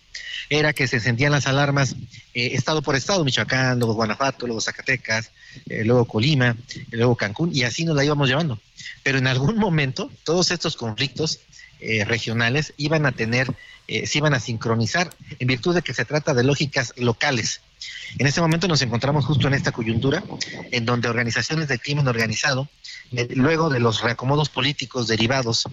[0.49, 1.95] era que se encendían las alarmas
[2.35, 5.31] eh, estado por estado, Michoacán, luego Guanajuato, luego Zacatecas,
[5.69, 6.57] eh, luego Colima,
[6.90, 8.59] luego Cancún, y así nos la íbamos llevando.
[9.03, 11.40] Pero en algún momento, todos estos conflictos
[11.81, 13.55] eh, regionales iban a tener,
[13.88, 17.61] se iban a sincronizar en virtud de que se trata de lógicas locales.
[18.19, 20.23] En este momento nos encontramos justo en esta coyuntura,
[20.71, 22.69] en donde organizaciones de crimen organizado
[23.31, 25.64] luego de los reacomodos políticos derivados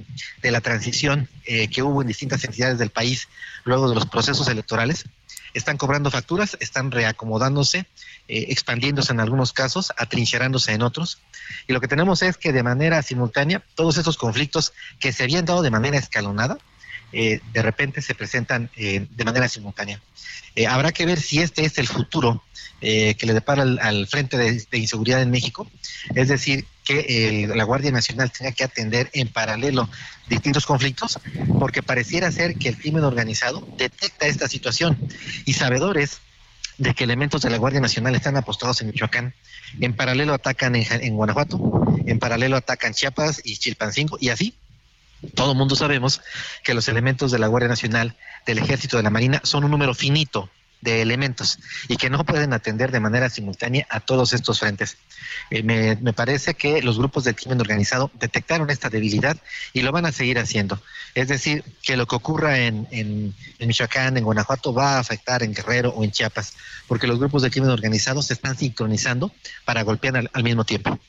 [0.42, 3.28] de la transición eh, que hubo en distintas entidades del país,
[3.64, 5.06] luego de los procesos electorales,
[5.54, 7.80] están cobrando facturas, están reacomodándose,
[8.28, 11.20] eh, expandiéndose en algunos casos, atrincherándose en otros.
[11.68, 15.46] Y lo que tenemos es que de manera simultánea, todos esos conflictos que se habían
[15.46, 16.58] dado de manera escalonada,
[17.14, 20.02] eh, de repente se presentan de manera simultánea.
[20.70, 22.44] habrá que ver si este es el futuro
[22.82, 25.70] que le depara al, Frente de Inseguridad en México,
[26.16, 29.90] es decir, que eh, la Guardia Nacional tenga que atender en paralelo
[30.30, 31.20] distintos conflictos,
[31.60, 34.98] porque pareciera ser que el crimen organizado detecta esta situación.
[35.44, 36.20] Y sabedores
[36.78, 39.34] de que elementos de la Guardia Nacional están apostados en Michoacán,
[39.82, 41.60] en paralelo atacan en, Guanajuato,
[42.06, 44.56] en paralelo atacan Chiapas y Chilpancingo, y así
[45.36, 46.22] todo mundo sabemos
[46.64, 49.94] que los elementos de la Guardia Nacional, del Ejército, de la Marina, son un número
[49.94, 50.50] finito
[50.82, 54.98] de elementos y que no pueden atender de manera simultánea a todos estos frentes.
[55.50, 59.38] Eh, me, parece que los grupos del crimen organizado detectaron esta debilidad
[59.74, 60.82] y lo van a seguir haciendo.
[61.16, 65.54] Es decir, que lo que ocurra en, en, Michoacán, en Guanajuato, va a afectar en
[65.54, 66.54] Guerrero o en Chiapas,
[66.88, 69.32] porque los grupos del crimen organizado se están sincronizando
[69.66, 71.00] para golpear al, al mismo tiempo.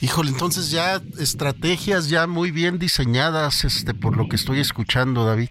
[0.00, 5.48] Híjole, entonces ya estrategias ya muy bien diseñadas, este, por lo que estoy escuchando, David.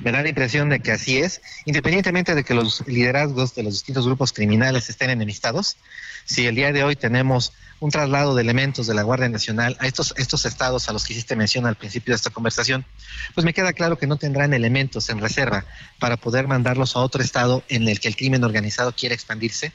[0.00, 3.74] Me da la impresión de que así es, independientemente de que los liderazgos de los
[3.74, 5.76] distintos grupos criminales estén enemistados.
[6.24, 9.86] Si el día de hoy tenemos un traslado de elementos de la Guardia Nacional a
[9.86, 12.84] estos, estos estados a los que hiciste mención al principio de esta conversación,
[13.34, 15.64] pues me queda claro que no tendrán elementos en reserva
[15.98, 19.72] para poder mandarlos a otro estado en el que el crimen organizado quiera expandirse,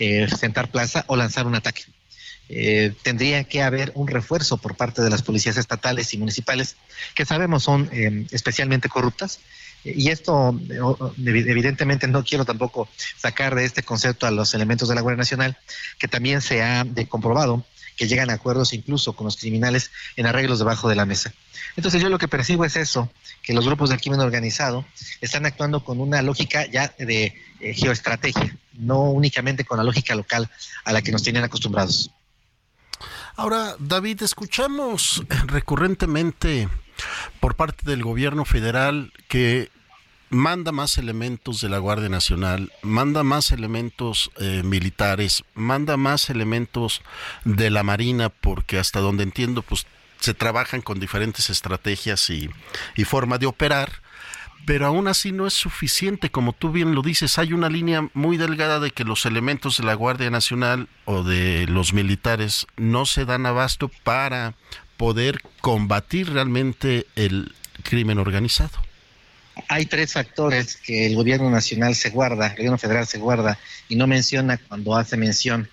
[0.00, 1.84] eh, sentar plaza o lanzar un ataque.
[2.48, 6.76] Eh, tendría que haber un refuerzo por parte de las policías estatales y municipales,
[7.14, 9.40] que sabemos son eh, especialmente corruptas.
[9.84, 10.58] Y esto,
[11.18, 15.58] evidentemente, no quiero tampoco sacar de este concepto a los elementos de la Guardia Nacional,
[15.98, 20.58] que también se ha comprobado que llegan a acuerdos incluso con los criminales en arreglos
[20.58, 21.32] debajo de la mesa.
[21.76, 23.10] Entonces yo lo que percibo es eso,
[23.42, 24.84] que los grupos del crimen organizado
[25.20, 30.50] están actuando con una lógica ya de eh, geoestrategia, no únicamente con la lógica local
[30.84, 32.10] a la que nos tenían acostumbrados.
[33.36, 36.68] Ahora, David, escuchamos recurrentemente
[37.40, 39.72] por parte del gobierno federal que
[40.30, 47.02] manda más elementos de la Guardia Nacional, manda más elementos eh, militares, manda más elementos
[47.44, 49.86] de la Marina, porque hasta donde entiendo, pues
[50.20, 52.48] se trabajan con diferentes estrategias y,
[52.96, 54.03] y forma de operar
[54.66, 58.36] pero aún así no es suficiente, como tú bien lo dices, hay una línea muy
[58.36, 63.24] delgada de que los elementos de la Guardia Nacional o de los militares no se
[63.24, 64.54] dan abasto para
[64.96, 68.78] poder combatir realmente el crimen organizado.
[69.68, 73.96] Hay tres factores que el gobierno nacional se guarda, el gobierno federal se guarda y
[73.96, 75.68] no menciona cuando hace mención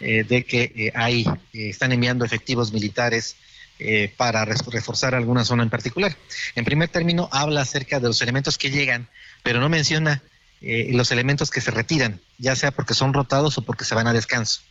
[0.00, 3.36] eh, de que eh, hay, eh, están enviando efectivos militares
[3.78, 6.16] eh, para reforzar alguna zona en particular.
[6.54, 9.08] En primer término, habla acerca de los elementos que llegan,
[9.42, 10.22] pero no menciona
[10.62, 14.06] eh, los elementos que se retiran, ya sea porque son rotados o porque se van
[14.06, 14.62] a descanso.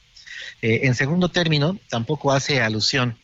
[0.62, 3.18] Eh, en segundo término, tampoco hace alusión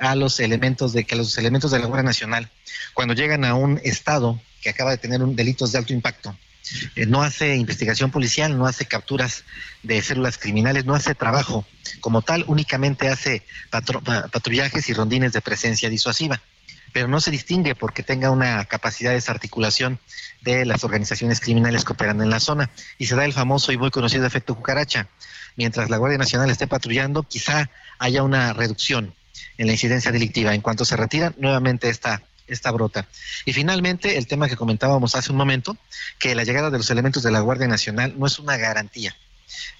[0.00, 2.50] a los elementos de que los elementos de la Guardia Nacional,
[2.94, 6.36] cuando llegan a un estado que acaba de tener un delitos de alto impacto,
[6.96, 9.44] eh, no hace investigación policial, no hace capturas
[9.82, 11.66] de células criminales, no hace trabajo
[12.00, 16.40] como tal, únicamente hace patrullajes y rondines de presencia disuasiva,
[16.92, 19.98] pero no se distingue porque tenga una capacidad de desarticulación
[20.42, 23.78] de las organizaciones criminales que operan en la zona y se da el famoso y
[23.78, 25.08] muy conocido efecto cucaracha.
[25.56, 29.14] Mientras la Guardia Nacional esté patrullando, quizá haya una reducción
[29.56, 30.54] en la incidencia delictiva.
[30.54, 33.08] En cuanto se retira, nuevamente esta esta brota.
[33.44, 35.76] Y finalmente, el tema que comentábamos hace un momento,
[36.18, 39.16] que la llegada de los elementos de la Guardia Nacional no es una garantía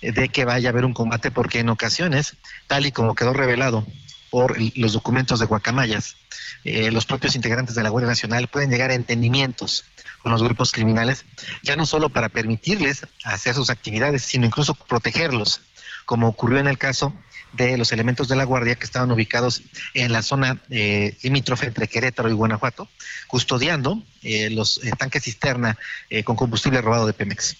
[0.00, 3.86] de que vaya a haber un combate, porque en ocasiones, tal y como quedó revelado
[4.30, 6.16] por los documentos de guacamayas,
[6.64, 9.84] eh, los propios integrantes de la Guardia Nacional pueden llegar a entendimientos
[10.22, 11.24] con los grupos criminales,
[11.62, 15.62] ya no solo para permitirles hacer sus actividades, sino incluso protegerlos,
[16.04, 17.14] como ocurrió en el caso
[17.52, 19.62] de los elementos de la Guardia que estaban ubicados
[19.94, 22.88] en la zona eh, limítrofe entre Querétaro y Guanajuato,
[23.26, 25.78] custodiando eh, los eh, tanques cisterna
[26.24, 27.56] con combustible robado de Pemex.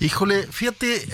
[0.00, 1.06] Híjole, fíjate,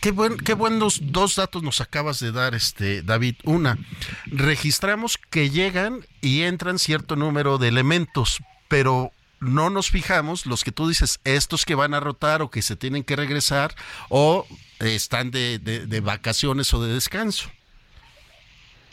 [0.00, 3.36] qué, buen, qué buenos dos datos nos acabas de dar, este David.
[3.44, 3.78] Una,
[4.26, 10.72] registramos que llegan y entran cierto número de elementos, pero no nos fijamos los que
[10.72, 13.74] tú dices, estos que van a rotar o que se tienen que regresar
[14.08, 14.46] o
[14.80, 17.50] están de, de, vacaciones o de descanso.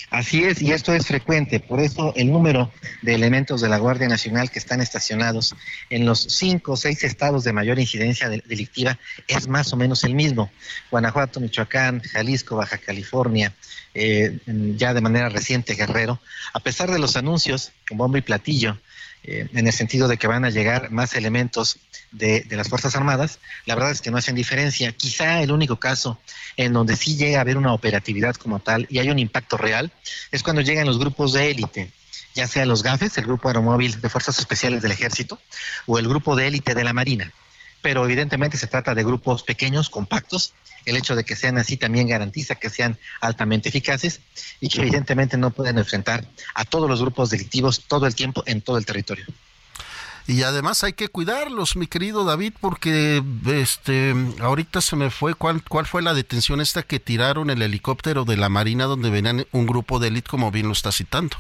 [0.10, 2.72] Así es, y esto es frecuente, por eso el número
[3.02, 5.56] de elementos de la Guardia Nacional que están estacionados
[5.90, 10.14] en los cinco o seis estados de mayor incidencia delictiva es más o menos el
[10.14, 10.52] mismo.
[10.92, 13.56] Guanajuato, Michoacán, Jalisco, Baja California,
[13.96, 14.38] eh,
[14.76, 16.20] ya de manera reciente Guerrero,
[16.54, 18.78] a pesar de los anuncios con bombo y platillo
[19.24, 21.80] eh, en el sentido de que van a llegar más elementos
[22.12, 24.92] de, las Fuerzas Armadas, la verdad es que no hacen diferencia.
[24.92, 26.20] Quizá el único caso
[26.58, 29.92] en donde sí llega a haber una operatividad como tal y hay un impacto real
[30.32, 31.92] es cuando llegan los grupos de élite
[32.36, 35.40] ya sea los GAFES, el Grupo Aeromóvil de Fuerzas Especiales del Ejército,
[35.86, 37.32] o el Grupo de Élite de la Marina.
[37.84, 40.56] Pero evidentemente se trata de grupos pequeños, compactos,
[40.86, 44.22] el hecho de que sean así también garantiza que sean altamente eficaces
[44.60, 46.26] y que evidentemente no pueden enfrentar
[46.56, 49.26] a todos los grupos delictivos todo el tiempo en todo el territorio.
[50.26, 55.62] Y además hay que cuidarlos, mi querido David, porque este ahorita se me fue cuál
[55.64, 59.68] cuál fue la detención esta que tiraron el helicóptero de la Marina donde venían un
[59.68, 61.36] grupo de élite como bien lo está citando.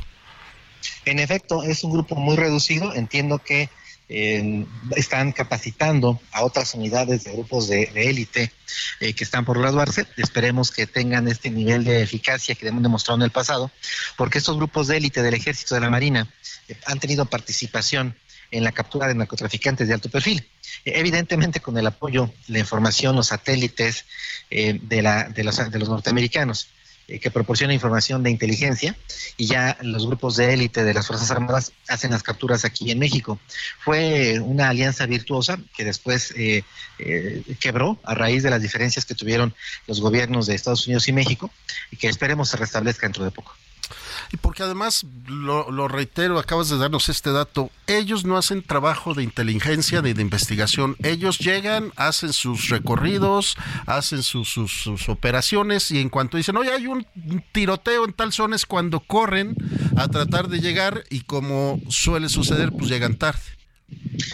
[1.06, 3.70] En efecto, es un grupo muy reducido, entiendo que
[4.10, 8.52] están capacitando a otras unidades de grupos de, élite
[9.00, 10.06] eh, que están por graduarse.
[10.18, 13.72] Esperemos que tengan este nivel de eficacia que hemos demostrado en el pasado,
[14.18, 16.28] porque estos grupos de élite del Ejército de la Marina
[16.68, 18.16] eh, han tenido participación
[18.52, 20.48] en la captura de narcotraficantes de alto perfil.
[20.86, 24.06] evidentemente con el apoyo, la información, los satélites
[24.52, 26.70] eh, de, la, de los norteamericanos.
[27.10, 28.96] Eh, que proporciona información de inteligencia
[29.36, 33.00] y ya los grupos de élite de las Fuerzas Armadas hacen las capturas aquí en
[33.00, 33.40] México.
[33.80, 36.64] Fue una alianza virtuosa que después eh,
[37.00, 39.54] eh, quebró a raíz de las diferencias que tuvieron
[39.86, 41.52] los gobiernos de Estados Unidos y México
[41.92, 43.54] y que esperemos se restablezca dentro de poco.
[44.32, 49.24] Y porque además, lo, reitero, acabas de darnos este dato, ellos no hacen trabajo de
[49.24, 53.56] inteligencia, de, investigación, ellos llegan, hacen sus recorridos,
[53.86, 57.06] hacen sus, sus, operaciones y en cuanto dicen, oye, hay un
[57.52, 59.56] tiroteo en tal zona es cuando corren
[59.98, 63.42] a tratar de llegar y como suele suceder, pues llegan tarde.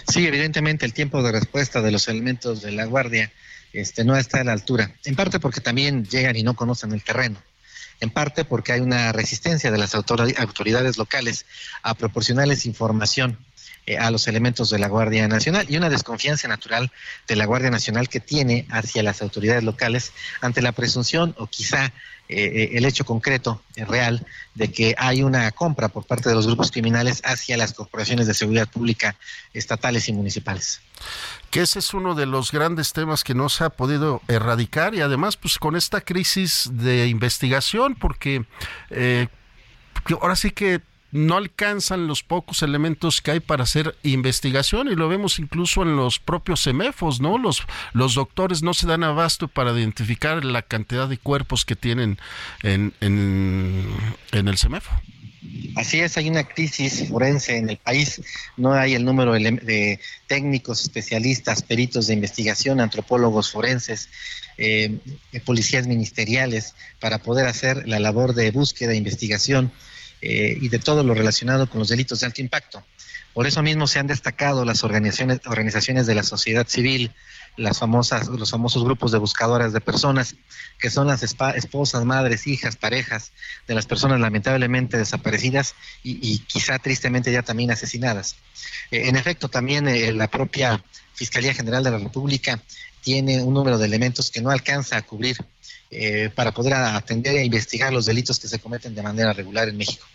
[0.08, 3.32] Sí, evidentemente el tiempo de respuesta de los elementos de la Guardia
[3.74, 7.04] este, no está a la altura, en parte porque también llegan y no conocen el
[7.04, 7.42] terreno
[8.00, 11.46] en parte porque hay una resistencia de las autoridades locales
[11.84, 13.38] a proporcionarles información
[13.86, 16.92] eh, a los elementos de la Guardia Nacional y una desconfianza natural
[17.28, 21.92] de la Guardia Nacional que tiene hacia las autoridades locales ante la presunción o quizá
[22.32, 24.24] eh, el hecho concreto, eh, real,
[24.54, 28.36] de que hay una compra por parte de los grupos criminales hacia las corporaciones de
[28.36, 29.16] seguridad pública
[29.52, 30.80] estatales y municipales.
[31.50, 35.02] Que ese es uno de los grandes temas que no se ha podido erradicar y
[35.02, 38.46] además pues con esta crisis de investigación, porque
[38.92, 39.28] eh,
[40.22, 40.82] ahora sí que
[41.12, 45.96] no alcanzan los pocos elementos que hay para hacer investigación y lo vemos incluso en
[45.96, 47.38] los propios semefos, ¿no?
[47.38, 52.20] Los, los doctores no se dan abasto para identificar la cantidad de cuerpos que tienen
[52.64, 53.98] en, en,
[54.32, 54.92] el semefo.
[55.76, 58.22] Así es, hay una crisis forense en el país,
[58.58, 64.10] no hay el número de técnicos, especialistas, peritos de investigación, antropólogos forenses,
[64.58, 64.98] eh,
[65.46, 69.72] policías ministeriales para poder hacer la labor de búsqueda e investigación
[70.22, 72.84] eh, y de todo lo relacionado con los delitos de alto impacto.
[73.34, 77.12] Por eso mismo se han destacado las organizaciones, organizaciones de la sociedad civil,
[77.58, 80.36] las famosas, los famosos grupos de buscadoras de personas,
[80.80, 83.32] que son las esposas, madres, hijas, parejas
[83.68, 88.36] de las personas lamentablemente desaparecidas y, quizá tristemente ya también asesinadas.
[88.92, 92.62] Eh, en efecto, también eh, la propia Fiscalía General de la República
[93.02, 95.38] tiene un número de elementos que no alcanza a cubrir
[95.92, 99.78] eh, para poder atender e investigar los delitos que se cometen de manera regular en
[99.78, 100.06] México.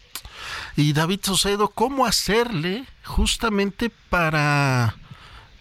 [0.76, 4.96] Y David Socedo, ¿cómo hacerle justamente para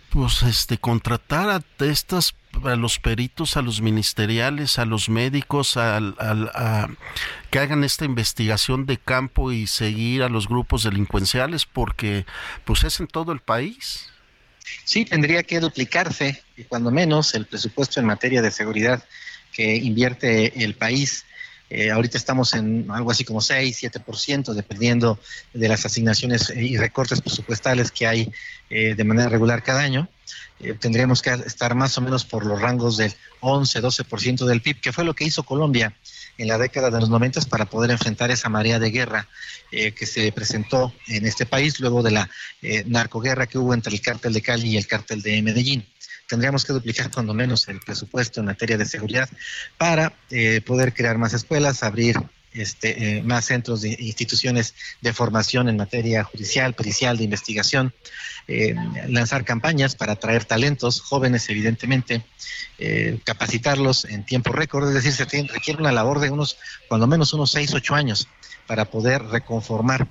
[0.09, 5.99] pues este contratar a estas a los peritos, a los ministeriales, a los médicos, a,
[7.49, 12.25] que hagan esta investigación de campo y seguir a los grupos delincuenciales porque
[12.63, 14.07] pues es en todo el país.
[14.85, 19.03] Sí, tendría que duplicarse, y cuando menos, el presupuesto en materia de seguridad
[19.53, 21.25] que invierte el país
[21.75, 25.19] Eh, ahorita estamos en algo así como 6, 7%, dependiendo
[25.53, 28.31] de las asignaciones y recortes presupuestales que hay
[28.69, 30.07] de manera regular cada año.
[30.79, 34.93] tendríamos que estar más o menos por los rangos del 11, 12% del PIB, que
[34.93, 35.95] fue lo que hizo Colombia
[36.37, 39.27] en la década de los 90 para poder enfrentar esa marea de guerra
[39.71, 42.29] que se presentó en este país luego de la
[42.85, 45.85] narcoguerra que hubo entre el cártel de Cali y el cártel de Medellín
[46.33, 49.29] tendríamos que duplicar cuando menos el presupuesto en materia de seguridad
[49.77, 52.17] para eh, poder crear más escuelas, abrir
[52.53, 57.93] este, eh, más centros de instituciones de formación en materia judicial, pericial, de investigación,
[58.47, 58.73] eh,
[59.09, 62.25] lanzar campañas para atraer talentos, jóvenes evidentemente,
[63.23, 66.57] capacitarlos en tiempo récord, es decir, se requiere una labor de unos,
[66.89, 68.27] cuando menos unos 6, 8 años
[68.65, 70.07] para poder reconformar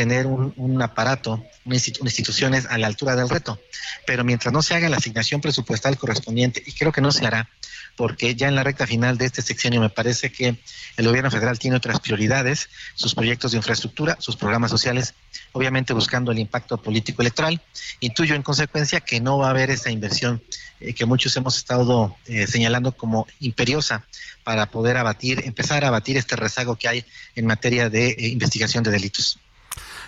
[0.00, 3.60] tener un, aparato, unas instituciones a la altura del reto.
[4.06, 7.50] Pero mientras no se haga la asignación presupuestal correspondiente, y creo que no se hará,
[7.96, 10.56] porque ya en la recta final de este sexenio me parece que
[10.96, 15.12] el gobierno federal tiene otras prioridades, sus proyectos de infraestructura, sus programas sociales,
[15.52, 17.60] obviamente buscando el impacto político electoral.
[18.00, 20.42] Intuyo en consecuencia que no va a haber esa inversión
[20.80, 24.06] eh, que muchos hemos estado eh, señalando como imperiosa
[24.44, 28.82] para poder abatir, empezar a abatir este rezago que hay en materia de eh, investigación
[28.82, 29.38] de delitos.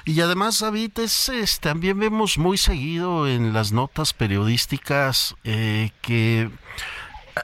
[0.04, 6.50] Y además, David, es, también vemos muy seguido en las notas periodísticas eh, que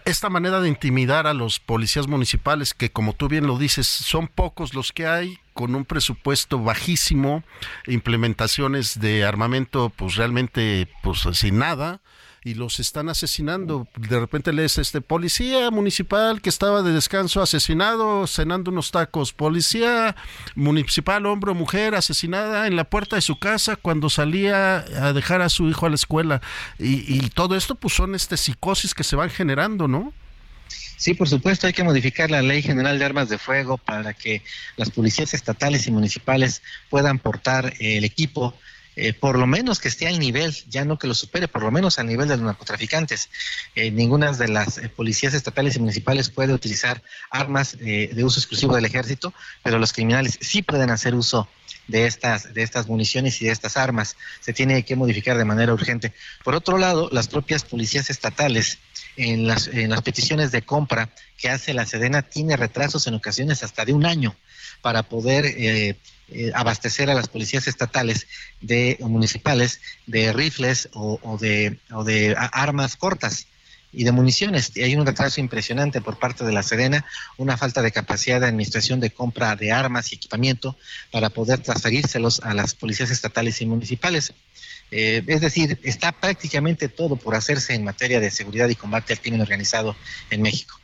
[0.04, 4.28] esta manera de intimidar a los policías municipales, que como tú bien lo dices, son
[4.28, 7.42] pocos los que hay, con un presupuesto bajísimo,
[7.88, 12.00] implementaciones de armamento pues realmente pues sin nada,
[12.44, 13.88] y los están asesinando.
[13.96, 20.14] De repente lees este policía municipal que estaba de descanso asesinado cenando unos tacos, policía
[20.54, 25.42] municipal hombre o mujer asesinada en la puerta de su casa cuando salía a dejar
[25.42, 26.40] a su hijo a la escuela
[26.78, 30.12] y, todo esto pues son este psicosis que se van generando, ¿no?
[30.68, 34.42] Sí, por supuesto, hay que modificar la Ley General de Armas de Fuego para que
[34.76, 38.54] las policías estatales y municipales puedan portar el equipo
[39.00, 41.70] eh, por lo menos que esté al nivel, ya no que lo supere, por lo
[41.70, 43.30] menos al nivel de los narcotraficantes.
[43.76, 47.00] Eh, ninguna de las eh, policías estatales y municipales puede utilizar
[47.30, 51.48] armas de uso exclusivo del ejército, pero los criminales sí pueden hacer uso
[51.86, 54.16] de estas, de estas municiones y de estas armas.
[54.40, 56.12] Se tiene que modificar de manera urgente.
[56.42, 58.78] Por otro lado, las propias policías estatales
[59.18, 63.62] en las, en las peticiones de compra que hace la Sedena tiene retrasos en ocasiones
[63.62, 64.34] hasta de un año
[64.80, 65.96] para poder eh,
[66.28, 68.28] eh, abastecer a las policías estatales
[68.60, 73.48] de o municipales de rifles o, de, o de armas cortas
[73.92, 74.70] y de municiones.
[74.76, 77.04] Y hay un retraso impresionante por parte de la Sedena,
[77.38, 80.76] una falta de capacidad de administración de compra de armas y equipamiento
[81.10, 84.32] para poder transferírselos a las policías estatales y municipales.
[84.90, 89.20] Eh, es decir, está prácticamente todo por hacerse en materia de seguridad y combate al
[89.20, 89.96] crimen organizado
[90.30, 90.78] en México.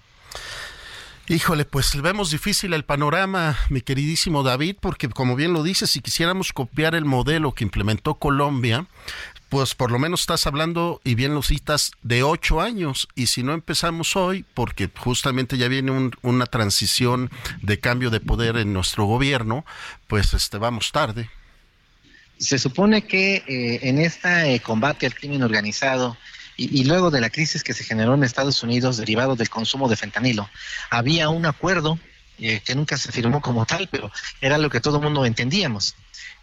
[1.26, 6.00] Híjole, pues vemos difícil el panorama, mi queridísimo David, porque como bien lo dices, si
[6.00, 8.86] quisiéramos copiar el modelo que implementó Colombia,
[9.48, 13.08] pues por lo menos estás hablando, y bien lo citas, de ocho años.
[13.14, 17.30] Y si no empezamos hoy, porque justamente ya viene una transición
[17.62, 19.64] de cambio de poder en nuestro gobierno,
[20.08, 21.30] pues este vamos tarde.
[22.38, 26.16] Se supone que eh, en este combate al crimen organizado,
[26.56, 29.96] y, luego de la crisis que se generó en Estados Unidos derivado del consumo de
[29.96, 30.48] fentanilo,
[30.90, 31.98] había un acuerdo
[32.38, 34.10] eh, que nunca se firmó como tal, pero
[34.40, 35.94] era lo que todo el mundo entendíamos.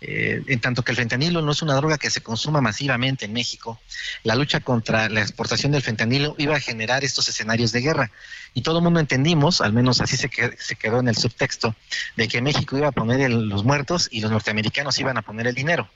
[0.04, 3.34] Eh, en tanto que el fentanilo no es una droga que se consuma masivamente en
[3.34, 3.80] México,
[4.24, 8.12] la lucha contra la exportación del fentanilo iba a generar estos escenarios de guerra.
[8.54, 11.76] Y todo el mundo entendimos, al menos así se, se quedó en el subtexto,
[12.18, 15.56] de que México iba a poner los muertos y los norteamericanos iban a poner el
[15.56, 15.88] dinero.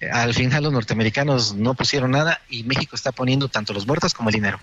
[0.00, 4.14] Eh, al final los norteamericanos no pusieron nada y México está poniendo tanto los muertos
[4.14, 4.60] como el dinero.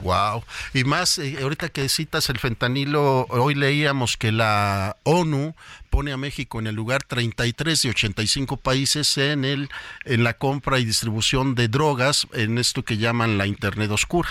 [0.00, 0.44] Wow.
[0.72, 5.54] Y más, eh, ahorita que citas el fentanilo, hoy leíamos que la ONU
[5.90, 9.68] pone a México en el lugar 33 de 85 países en el
[10.04, 14.28] en la compra y distribución de drogas en esto que llaman la Internet oscura.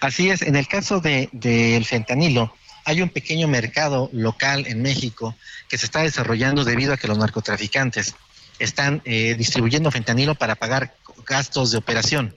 [0.00, 2.54] Así es, en el caso del de, fentanilo,
[2.84, 5.36] hay un pequeño mercado local en México
[5.68, 8.14] que se está desarrollando debido a que los narcotraficantes
[8.58, 10.94] están eh, distribuyendo fentanilo para pagar
[11.26, 12.34] gastos de operación,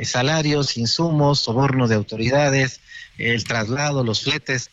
[0.00, 2.80] eh, salarios, insumos, soborno de autoridades,
[3.18, 4.70] el traslado, los fletes.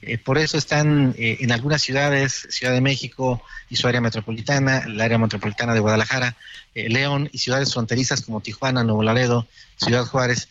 [0.00, 5.00] Eh, por eso están en algunas ciudades, Ciudad de México y su área metropolitana, el
[5.00, 6.36] área metropolitana de Guadalajara,
[6.74, 9.46] León y ciudades fronterizas como Tijuana, Nuevo Laredo,
[9.76, 10.48] Ciudad Juárez.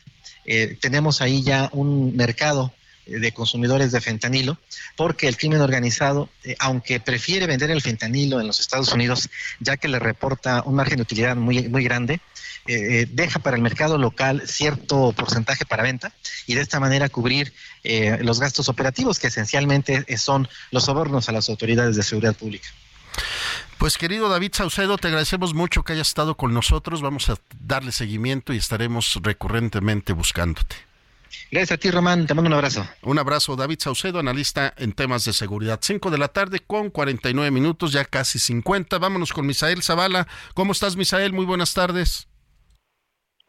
[0.80, 2.72] tenemos ahí ya un mercado
[3.06, 4.58] de consumidores de fentanilo,
[4.95, 9.30] porque el crimen organizado, eh, aunque prefiere vender el fentanilo en los Estados Unidos,
[9.60, 12.22] ya que le reporta un margen de utilidad muy, muy grande,
[12.68, 16.14] eh, deja para el mercado local cierto porcentaje para venta
[16.45, 17.54] y de esta manera cubrir
[18.20, 22.68] los gastos operativos, que esencialmente son los sobornos a las autoridades de seguridad pública.
[23.82, 27.02] Pues querido David Saucedo, te agradecemos mucho que hayas estado con nosotros.
[27.02, 30.91] Vamos a darle seguimiento y estaremos recurrentemente buscándote.
[31.51, 32.27] Gracias a ti, Román.
[32.27, 32.88] Te mando un abrazo.
[33.03, 35.79] Un abrazo, David Saucedo, analista en temas de seguridad.
[35.82, 38.97] 5 de la tarde con 49 minutos, ya casi 50.
[38.99, 40.27] Vámonos con Misael Zavala.
[40.53, 41.34] ¿Cómo estás, Misael?
[41.34, 42.27] Muy buenas tardes.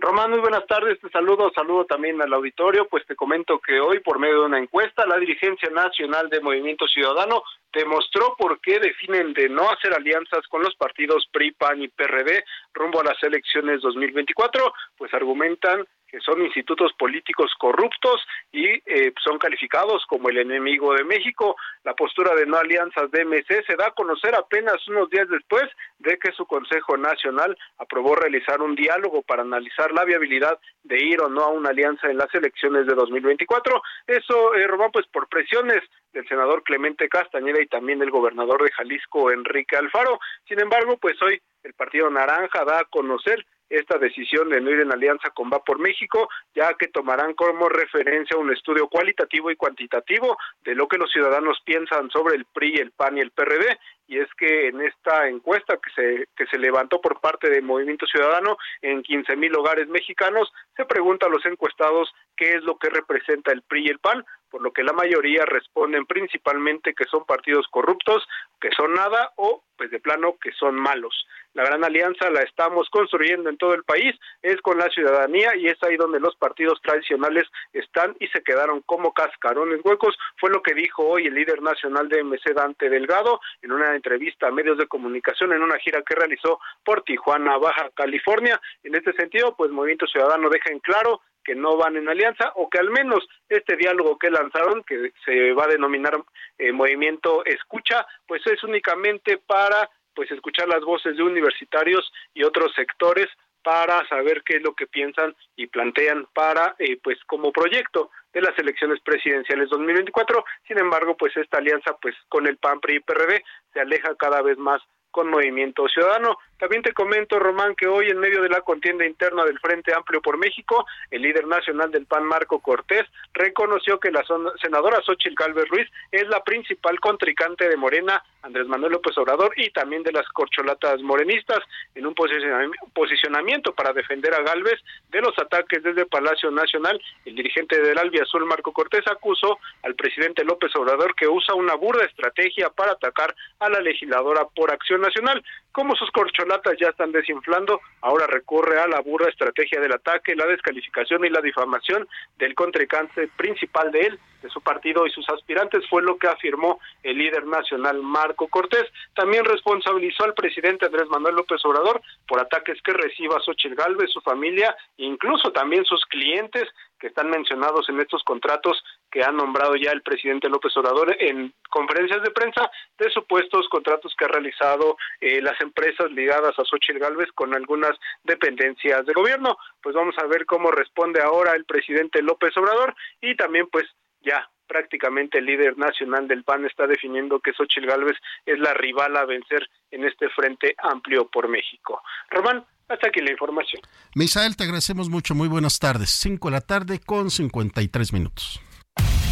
[0.02, 4.00] Román, muy buenas tardes, te saludo, saludo también al auditorio, pues te comento que hoy
[4.00, 9.32] por medio de una encuesta la dirigencia nacional de Movimiento Ciudadano demostró por qué definen
[9.32, 13.80] de no hacer alianzas con los partidos PRI, PAN y PRD rumbo a las elecciones
[13.80, 18.20] 2024, pues argumentan que son institutos políticos corruptos
[18.52, 21.56] y eh, son calificados como el enemigo de México.
[21.84, 25.64] La postura de no alianzas de MC se da a conocer apenas unos días después
[25.98, 31.22] de que su Consejo Nacional aprobó realizar un diálogo para analizar la viabilidad de ir
[31.22, 33.82] o no a una alianza en las elecciones de 2024.
[34.06, 35.80] Eso, eh, pues por presiones
[36.12, 40.18] del senador Clemente Castañeda y también del gobernador de Jalisco, Enrique Alfaro.
[40.46, 44.80] Sin embargo, pues hoy el Partido Naranja da a conocer esta decisión de no ir
[44.80, 49.56] en alianza con Va por México, ya que tomarán como referencia un estudio cualitativo y
[49.56, 53.78] cuantitativo de lo que los ciudadanos piensan sobre el PRI, el PAN y el PRD,
[54.08, 58.06] y es que en esta encuesta que se, que se levantó por parte del Movimiento
[58.06, 62.90] Ciudadano en 15 mil hogares mexicanos, se pregunta a los encuestados qué es lo que
[62.90, 64.22] representa el PRI y el PAN,
[64.53, 68.28] por lo que la mayoría responden principalmente que son partidos corruptos,
[68.61, 71.26] que son nada o pues de plano que son malos.
[71.55, 75.66] La gran alianza la estamos construyendo en todo el país, es con la ciudadanía y
[75.66, 80.62] es ahí donde los partidos tradicionales están y se quedaron como cascarones huecos, fue lo
[80.62, 84.78] que dijo hoy el líder nacional de MC Dante Delgado en una entrevista a medios
[84.78, 88.61] de comunicación en una gira que realizó por Tijuana, Baja California.
[88.82, 92.68] En este sentido, pues Movimiento Ciudadano deja en claro que no van en alianza o
[92.68, 96.18] que al menos este diálogo que lanzaron, que se va a denominar
[96.59, 102.72] eh, Movimiento Escucha, pues es únicamente para pues escuchar las voces de universitarios y otros
[102.74, 103.28] sectores
[103.62, 108.40] para saber qué es lo que piensan y plantean para eh, pues como proyecto de
[108.40, 110.45] las elecciones presidenciales 2024.
[110.66, 114.43] Sin embargo, pues esta alianza pues con el PAN PRI y PRD se aleja cada
[114.43, 114.82] vez más
[115.12, 116.38] con Movimiento Ciudadano.
[116.58, 120.22] También te comento, Román, que hoy en medio de la contienda interna del Frente Amplio
[120.22, 123.02] por México, el líder nacional del PAN, Marco Cortés,
[123.32, 124.24] reconoció que la
[124.60, 129.70] senadora Xochitl Galvez Ruiz es la principal contrincante de Morena, Andrés Manuel López Obrador, y
[129.70, 131.58] también de las corcholatas morenistas,
[131.94, 137.00] en un posicionamiento para defender a Galvez de los ataques desde Palacio Nacional.
[137.24, 142.04] El dirigente del Azul, Marco Cortés, acusó al presidente López Obrador que usa una burda
[142.04, 145.44] estrategia para atacar a la legisladora por acción nacional.
[145.72, 150.46] Como sus corcholatas ya están desinflando, ahora recurre a la burra estrategia del ataque, la
[150.46, 155.84] descalificación y la difamación del contrincante principal de él, de su partido y sus aspirantes,
[155.88, 158.84] fue lo que afirmó el líder nacional Marco Cortés.
[159.14, 164.20] También responsabilizó al presidente Andrés Manuel López Obrador por ataques que reciba Xochitl Galvez, su
[164.20, 168.82] familia, incluso también sus clientes que están mencionados en estos contratos
[169.12, 174.14] que ha nombrado ya el presidente López Obrador en conferencias de prensa de supuestos contratos
[174.18, 177.92] que ha realizado eh, las empresas ligadas a Xochitl Galvez con algunas
[178.24, 179.58] dependencias de gobierno.
[179.82, 183.84] Pues vamos a ver cómo responde ahora el presidente López Obrador y también pues
[184.22, 189.14] ya prácticamente el líder nacional del PAN está definiendo que Xochitl Gálvez es la rival
[189.18, 192.00] a vencer en este frente amplio por México.
[192.30, 193.82] Román, hasta aquí la información.
[194.14, 195.34] Misael, te agradecemos mucho.
[195.34, 196.08] Muy buenas tardes.
[196.10, 198.62] 5 de la tarde con 53 minutos.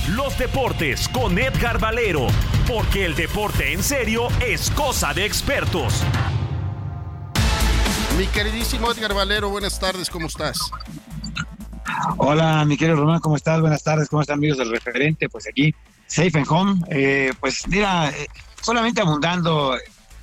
[0.08, 2.26] Los deportes con Edgar Valero,
[2.66, 6.02] porque el deporte en serio es cosa de expertos.
[8.18, 10.58] Mi queridísimo Edgar Valero, buenas tardes, ¿cómo estás?
[12.16, 13.60] Hola, mi querido Román, ¿cómo estás?
[13.60, 15.28] Buenas tardes, ¿cómo están amigos del referente?
[15.28, 15.74] Pues aquí,
[16.06, 16.80] safe and home.
[16.90, 18.26] Eh, pues mira, eh,
[18.62, 19.76] solamente abundando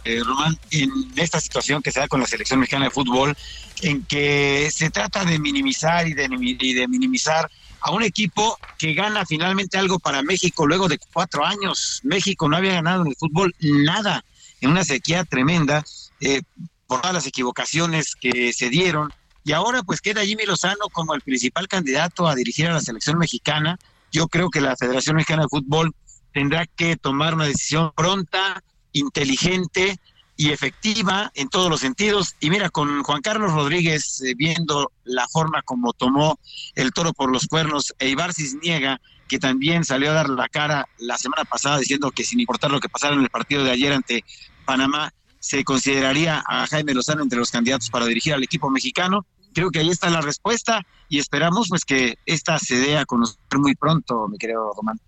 [0.04, 3.38] eh, Román, en esta situación que se da con la selección mexicana de fútbol,
[3.82, 7.50] en que se trata de minimizar y de, de minimizar
[7.82, 12.02] a un equipo que gana finalmente algo para México luego de cuatro años.
[12.04, 14.24] México no había ganado en el fútbol nada,
[14.62, 15.84] en una sequía tremenda,
[16.20, 16.42] eh,
[16.88, 19.14] por todas las equivocaciones que se dieron.
[19.44, 23.18] Y ahora pues queda Jimmy Lozano como el principal candidato a dirigir a la selección
[23.18, 23.78] mexicana.
[24.12, 25.96] Yo creo que la Federación Mexicana de Fútbol
[26.34, 28.64] tendrá que tomar una decisión pronta,
[28.94, 30.00] inteligente
[30.38, 32.36] y efectiva en todos los sentidos.
[32.40, 36.40] Y mira, con Juan Carlos Rodríguez, eh, viendo la forma como tomó
[36.76, 40.88] el toro por los cuernos, e Ibar Cisniega, que también salió a dar la cara
[41.00, 43.92] la semana pasada diciendo que sin importar lo que pasara en el partido de ayer
[43.92, 44.24] ante
[44.64, 49.26] Panamá, se consideraría a Jaime Lozano entre los candidatos para dirigir al equipo mexicano.
[49.54, 53.38] Creo que ahí está la respuesta y esperamos pues que esta se dé a conocer
[53.58, 55.00] muy pronto, mi querido Román.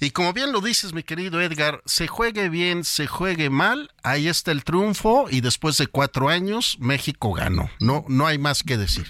[0.00, 4.28] Y como bien lo dices, mi querido Edgar, se juegue bien, se juegue mal, ahí
[4.28, 7.70] está el triunfo y después de cuatro años México ganó.
[7.80, 9.06] No, no hay más que decir.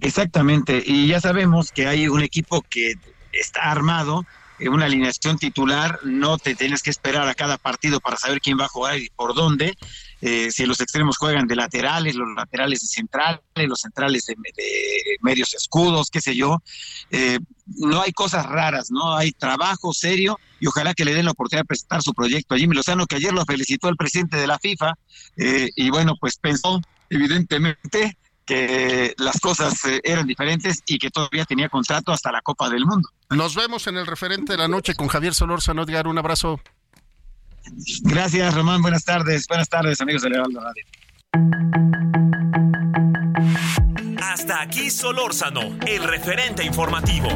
[0.00, 2.94] Exactamente, y ya sabemos que hay un equipo que
[3.32, 4.26] está armado,
[4.60, 8.58] en una alineación titular, no te tienes que esperar a cada partido para saber quién
[8.58, 9.76] va a jugar y por dónde.
[10.20, 14.36] Eh, si los extremos juegan de laterales, los laterales de centrales, los centrales de,
[15.22, 16.62] medios escudos, qué sé yo.
[17.10, 19.14] Eh, no hay cosas raras, ¿no?
[19.16, 22.58] Hay trabajo serio y ojalá que le den la oportunidad de presentar su proyecto a
[22.58, 24.94] Jimmy Lozano, que ayer lo felicitó el presidente de la FIFA
[25.36, 31.68] eh, y bueno, pues pensó evidentemente que las cosas eran diferentes y que todavía tenía
[31.68, 33.08] contrato hasta la Copa del Mundo.
[33.30, 35.82] Nos vemos en el referente de la noche con Javier Solórzano.
[35.82, 36.60] Edgar, un abrazo.
[38.02, 38.82] Gracias, Román.
[38.82, 39.46] Buenas tardes.
[39.48, 40.84] Buenas tardes, amigos de Levaldo Radio.
[44.22, 47.28] Hasta aquí Solórzano, el referente informativo.